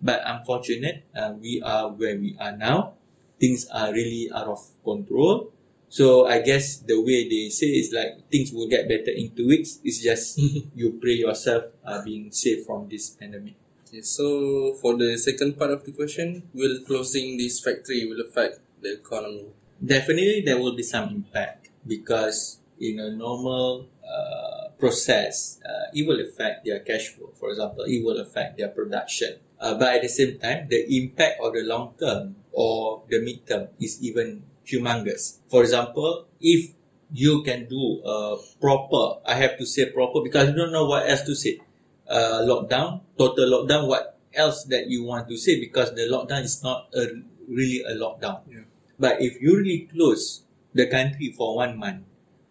But 0.00 0.22
unfortunate, 0.24 1.04
uh, 1.14 1.34
we 1.38 1.62
are 1.62 1.90
where 1.90 2.18
we 2.18 2.36
are 2.40 2.56
now. 2.56 2.94
Things 3.42 3.66
are 3.74 3.90
really 3.90 4.30
out 4.30 4.46
of 4.46 4.62
control. 4.86 5.50
So 5.90 6.24
I 6.30 6.40
guess 6.40 6.78
the 6.86 6.96
way 7.02 7.26
they 7.28 7.50
say 7.50 7.74
is 7.74 7.92
like 7.92 8.30
things 8.30 8.54
will 8.54 8.70
get 8.70 8.86
better 8.88 9.10
in 9.10 9.34
two 9.34 9.50
weeks. 9.50 9.82
It's 9.82 9.98
just 9.98 10.38
you 10.78 10.96
pray 11.02 11.20
yourself 11.20 11.74
uh, 11.84 12.00
being 12.06 12.30
safe 12.30 12.64
from 12.64 12.88
this 12.88 13.10
pandemic. 13.10 13.58
Okay, 13.84 14.00
so 14.00 14.72
for 14.80 14.96
the 14.96 15.18
second 15.18 15.58
part 15.58 15.68
of 15.68 15.84
the 15.84 15.92
question, 15.92 16.48
will 16.54 16.80
closing 16.86 17.36
this 17.36 17.60
factory 17.60 18.08
will 18.08 18.24
affect 18.24 18.64
the 18.80 19.04
economy? 19.04 19.52
Definitely, 19.84 20.40
there 20.46 20.56
will 20.56 20.72
be 20.72 20.82
some 20.82 21.10
impact 21.10 21.68
because 21.86 22.62
in 22.80 22.98
a 22.98 23.10
normal 23.10 23.84
uh, 24.00 24.72
process, 24.80 25.60
uh, 25.60 25.92
it 25.92 26.08
will 26.08 26.24
affect 26.24 26.64
their 26.64 26.80
cash 26.80 27.08
flow. 27.08 27.36
For 27.36 27.50
example, 27.50 27.84
it 27.86 28.02
will 28.02 28.16
affect 28.16 28.56
their 28.56 28.68
production. 28.68 29.44
Uh, 29.60 29.74
but 29.76 29.96
at 29.96 30.02
the 30.02 30.08
same 30.08 30.38
time, 30.38 30.68
the 30.72 30.88
impact 30.96 31.36
of 31.44 31.52
the 31.52 31.62
long 31.62 31.92
term 32.00 32.36
or 32.52 33.02
the 33.08 33.18
midterm 33.18 33.68
is 33.80 34.02
even 34.02 34.44
humongous. 34.66 35.38
For 35.48 35.62
example, 35.62 36.28
if 36.40 36.72
you 37.12 37.42
can 37.42 37.68
do 37.68 38.00
a 38.04 38.36
proper, 38.60 39.20
I 39.26 39.34
have 39.34 39.58
to 39.58 39.66
say 39.66 39.90
proper 39.90 40.20
because 40.22 40.48
I 40.48 40.52
don't 40.52 40.72
know 40.72 40.86
what 40.86 41.08
else 41.08 41.22
to 41.22 41.34
say. 41.34 41.60
Uh, 42.08 42.42
lockdown, 42.44 43.00
total 43.16 43.48
lockdown, 43.48 43.88
what 43.88 44.18
else 44.34 44.64
that 44.64 44.88
you 44.88 45.04
want 45.04 45.28
to 45.28 45.36
say 45.36 45.60
because 45.60 45.94
the 45.94 46.08
lockdown 46.08 46.42
is 46.42 46.62
not 46.62 46.88
a 46.94 47.06
really 47.48 47.82
a 47.84 47.94
lockdown. 47.94 48.40
Yeah. 48.48 48.64
But 48.98 49.20
if 49.20 49.40
you 49.40 49.56
really 49.56 49.88
close 49.92 50.44
the 50.74 50.86
country 50.86 51.34
for 51.36 51.56
one 51.56 51.78
month 51.78 52.04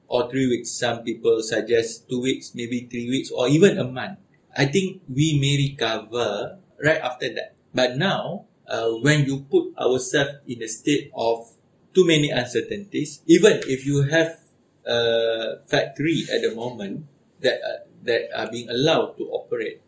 or 0.08 0.30
three 0.30 0.48
weeks, 0.48 0.72
some 0.72 1.04
people 1.04 1.42
suggest 1.42 2.10
two 2.10 2.22
weeks, 2.22 2.54
maybe 2.54 2.88
three 2.90 3.10
weeks, 3.10 3.32
or 3.32 3.48
even 3.48 3.78
a 3.78 3.86
month. 3.86 4.20
I 4.56 4.66
think 4.66 5.02
we 5.08 5.40
may 5.40 5.72
recover 5.72 6.60
right 6.84 7.00
after 7.00 7.34
that. 7.34 7.56
But 7.74 7.96
now, 7.98 8.46
uh, 8.67 8.89
when 9.02 9.26
you 9.26 9.45
put 9.50 9.76
ourselves 9.78 10.41
in 10.47 10.62
a 10.63 10.67
state 10.67 11.12
of 11.15 11.50
too 11.93 12.06
many 12.06 12.30
uncertainties, 12.30 13.21
even 13.28 13.60
if 13.67 13.86
you 13.86 14.04
have 14.04 14.39
a 14.86 15.62
factory 15.67 16.26
at 16.32 16.41
the 16.41 16.56
moment 16.56 17.06
that 17.41 17.62
uh, 17.62 17.86
that 18.04 18.30
are 18.34 18.50
being 18.50 18.69
allowed 18.69 19.17
to 19.17 19.30
operate, 19.30 19.82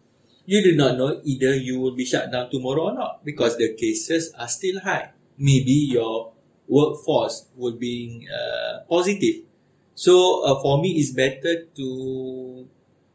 you 0.46 0.62
do 0.62 0.76
not 0.76 0.98
know 0.98 1.22
either 1.24 1.56
you 1.56 1.80
will 1.80 1.96
be 1.96 2.06
shut 2.06 2.32
down 2.32 2.50
tomorrow 2.52 2.92
or 2.92 2.94
not 2.94 3.26
because 3.26 3.58
the 3.58 3.74
cases 3.74 4.34
are 4.38 4.48
still 4.48 4.80
high. 4.82 5.12
Maybe 5.38 5.90
your 5.90 6.34
workforce 6.68 7.48
will 7.56 7.78
be 7.78 8.28
uh, 8.30 8.86
positive. 8.90 9.44
So 9.96 10.44
uh, 10.44 10.62
for 10.62 10.82
me, 10.82 10.98
it's 10.98 11.12
better 11.12 11.66
to 11.76 12.68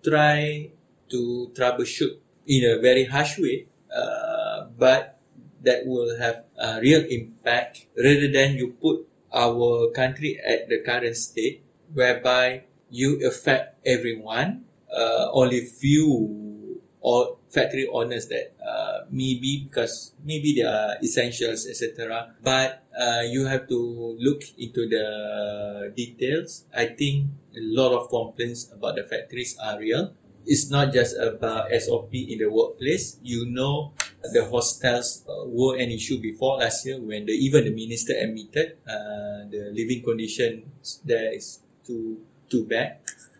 try 0.02 0.70
to 1.10 1.50
troubleshoot 1.54 2.18
in 2.46 2.64
a 2.64 2.80
very 2.80 3.04
harsh 3.04 3.38
way, 3.38 3.66
uh, 3.94 4.66
but 4.78 5.17
that 5.62 5.86
will 5.86 6.18
have 6.18 6.44
a 6.58 6.80
real 6.80 7.04
impact 7.08 7.86
rather 7.96 8.30
than 8.30 8.56
you 8.56 8.74
put 8.80 9.06
our 9.32 9.90
country 9.90 10.38
at 10.40 10.68
the 10.68 10.80
current 10.82 11.16
state 11.16 11.62
whereby 11.92 12.62
you 12.90 13.20
affect 13.26 13.76
everyone, 13.84 14.64
uh, 14.92 15.28
only 15.32 15.60
few 15.60 16.80
or 17.00 17.36
factory 17.48 17.86
owners 17.86 18.26
that 18.28 18.52
uh, 18.60 19.04
maybe 19.10 19.64
because 19.68 20.12
maybe 20.24 20.52
they 20.54 20.66
are 20.66 20.96
essentials 21.02 21.66
etc 21.66 22.34
but 22.42 22.84
uh, 22.98 23.22
you 23.24 23.46
have 23.46 23.68
to 23.68 24.16
look 24.18 24.42
into 24.58 24.88
the 24.88 25.92
details. 25.94 26.64
I 26.74 26.86
think 26.86 27.30
a 27.54 27.62
lot 27.62 27.92
of 27.94 28.10
complaints 28.10 28.70
about 28.74 28.96
the 28.96 29.04
factories 29.04 29.56
are 29.62 29.78
real. 29.78 30.12
It's 30.44 30.70
not 30.70 30.92
just 30.92 31.16
about 31.16 31.70
sop 31.80 32.12
in 32.12 32.38
the 32.38 32.50
workplace. 32.50 33.18
You 33.22 33.46
know 33.46 33.92
the 34.22 34.44
hostels 34.50 35.24
uh, 35.28 35.46
were 35.46 35.76
an 35.76 35.90
issue 35.90 36.20
before 36.20 36.58
last 36.58 36.86
year 36.86 37.00
when 37.00 37.26
the, 37.26 37.32
even 37.32 37.64
the 37.64 37.70
minister 37.70 38.14
admitted 38.14 38.76
uh, 38.86 39.46
the 39.50 39.70
living 39.72 40.02
conditions 40.02 41.00
there 41.04 41.32
is 41.32 41.60
too 41.86 42.18
too 42.50 42.64
bad 42.64 42.98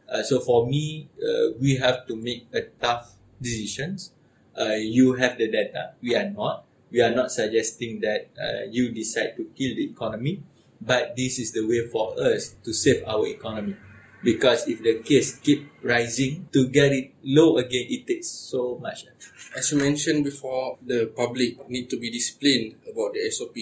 uh, 0.09 0.23
so 0.23 0.41
for 0.41 0.67
me 0.67 1.09
we 1.61 1.77
have 1.77 2.07
to 2.07 2.17
make 2.17 2.47
a 2.55 2.63
tough 2.81 3.13
decisions. 3.41 4.13
You 4.57 5.15
have 5.15 5.39
the 5.39 5.49
data. 5.49 5.95
We 6.03 6.17
are 6.17 6.31
not. 6.31 6.65
We 6.91 7.03
are 7.03 7.15
not 7.15 7.31
suggesting 7.31 8.01
that 8.01 8.33
you 8.73 8.91
decide 8.91 9.37
to 9.37 9.45
kill 9.55 9.77
the 9.77 9.85
economy, 9.85 10.43
but 10.81 11.15
this 11.15 11.39
is 11.39 11.53
the 11.53 11.67
way 11.67 11.87
for 11.87 12.19
us 12.19 12.57
to 12.65 12.73
save 12.73 13.05
our 13.07 13.27
economy. 13.27 13.77
Because 14.23 14.67
if 14.67 14.83
the 14.83 14.99
case 15.01 15.39
keep 15.39 15.71
rising, 15.83 16.49
to 16.53 16.69
get 16.69 16.93
it 16.93 17.15
low 17.23 17.57
again, 17.57 17.87
it 17.89 18.07
takes 18.07 18.29
so 18.29 18.79
much. 18.81 19.07
As 19.57 19.71
you 19.73 19.79
mentioned 19.79 20.25
before, 20.25 20.77
the 20.85 21.07
public 21.15 21.69
need 21.71 21.89
to 21.91 21.97
be 21.99 22.11
disciplined 22.11 22.75
about 22.91 23.15
the 23.15 23.31
SOP. 23.31 23.57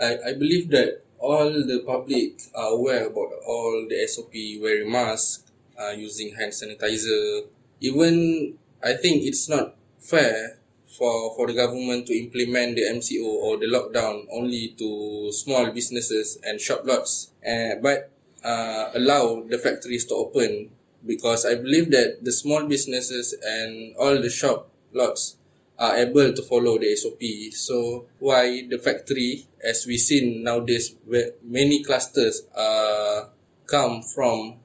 I, 0.00 0.30
I 0.30 0.32
believe 0.34 0.70
that 0.70 1.04
all 1.18 1.50
the 1.50 1.82
public 1.86 2.40
are 2.54 2.72
aware 2.72 3.06
about 3.06 3.32
all 3.46 3.86
the 3.88 4.06
SOP, 4.06 4.32
wearing 4.60 4.90
mask, 4.90 5.46
uh, 5.78 5.90
using 5.90 6.34
hand 6.34 6.52
sanitizer. 6.52 7.46
Even 7.80 8.56
I 8.82 8.94
think 8.94 9.24
it's 9.24 9.48
not 9.48 9.76
fair 9.98 10.58
for 10.86 11.34
for 11.34 11.46
the 11.46 11.54
government 11.54 12.06
to 12.06 12.14
implement 12.14 12.76
the 12.76 12.82
MCO 12.82 13.24
or 13.24 13.56
the 13.58 13.66
lockdown 13.66 14.26
only 14.30 14.74
to 14.78 15.32
small 15.32 15.70
businesses 15.72 16.38
and 16.44 16.60
shop 16.60 16.82
lots, 16.84 17.32
uh, 17.46 17.76
but 17.82 18.10
uh, 18.44 18.90
allow 18.94 19.42
the 19.48 19.58
factories 19.58 20.04
to 20.06 20.14
open 20.14 20.70
because 21.04 21.44
I 21.44 21.56
believe 21.56 21.90
that 21.90 22.22
the 22.22 22.32
small 22.32 22.66
businesses 22.66 23.34
and 23.42 23.96
all 23.96 24.20
the 24.20 24.30
shop 24.30 24.70
lots 24.92 25.36
are 25.78 25.96
able 25.96 26.32
to 26.32 26.42
follow 26.42 26.78
the 26.78 26.94
SOP. 26.96 27.20
So 27.52 28.06
why 28.18 28.66
the 28.68 28.78
factory, 28.78 29.46
as 29.62 29.86
we 29.86 29.98
seen 29.98 30.44
nowadays, 30.44 30.94
where 31.04 31.32
many 31.42 31.82
clusters 31.82 32.46
uh, 32.54 33.28
come 33.66 34.02
from 34.02 34.56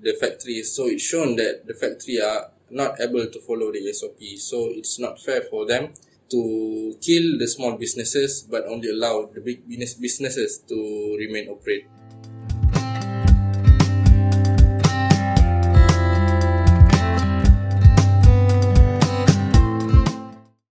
the 0.00 0.14
factory. 0.14 0.62
So 0.62 0.86
it's 0.86 1.02
shown 1.02 1.36
that 1.36 1.66
the 1.66 1.74
factory 1.74 2.20
are 2.20 2.50
not 2.70 3.00
able 3.00 3.26
to 3.26 3.40
follow 3.40 3.72
the 3.72 3.92
SOP. 3.92 4.20
So 4.38 4.68
it's 4.70 4.98
not 4.98 5.20
fair 5.20 5.42
for 5.42 5.66
them 5.66 5.94
to 6.30 6.96
kill 7.00 7.38
the 7.38 7.46
small 7.46 7.76
businesses 7.76 8.42
but 8.42 8.64
only 8.66 8.88
allow 8.88 9.28
the 9.32 9.40
big 9.40 9.68
business 9.68 9.94
businesses 9.94 10.58
to 10.68 11.16
remain 11.18 11.48
operate. 11.48 11.86